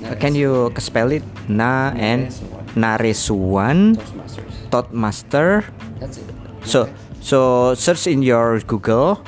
[0.00, 1.22] Uh, can you spell it?
[1.46, 2.32] Na and
[2.74, 4.00] Naresuan
[4.70, 5.66] Toastmaster
[5.98, 6.24] that's it.
[6.64, 6.88] So
[7.20, 9.20] so search in your Google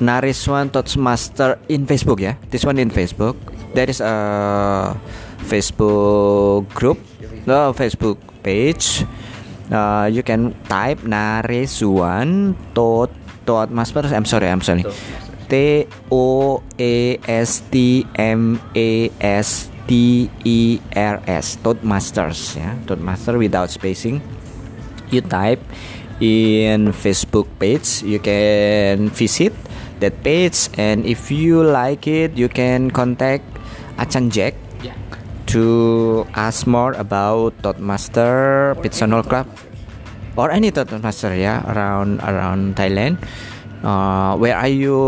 [0.00, 2.36] Nariswan Toastmaster in Facebook ya.
[2.52, 3.36] This one in Facebook.
[3.72, 4.96] There is a
[5.48, 7.00] Facebook group,
[7.48, 9.04] no Facebook page.
[9.72, 13.10] Uh, you can type Nariswan Tot
[13.44, 14.04] Toastmaster.
[14.12, 14.84] I'm sorry, I'm sorry.
[15.48, 22.74] T O A S T M A S T E R S Toastmasters ya.
[22.84, 24.20] Toastmaster without spacing
[25.10, 25.62] you type
[26.20, 29.52] in Facebook page you can visit
[30.00, 33.44] that page and if you like it you can contact
[33.98, 34.96] Achan Jack yeah
[35.46, 39.46] to ask more about Toastmaster Pizza Nol Club.
[40.36, 43.16] Or any Toastmaster yeah around around Thailand.
[43.80, 44.98] Uh, where are you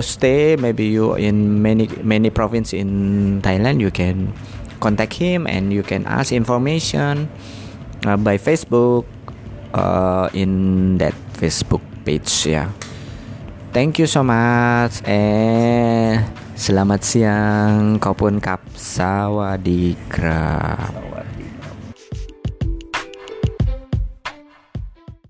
[0.00, 0.56] stay?
[0.56, 4.32] Maybe you in many many province in Thailand you can
[4.80, 7.28] contact him and you can ask information
[8.08, 9.04] uh, by Facebook
[9.74, 12.70] uh, in that Facebook page yeah
[13.72, 18.12] thank you so much and Selamat siang, ขอ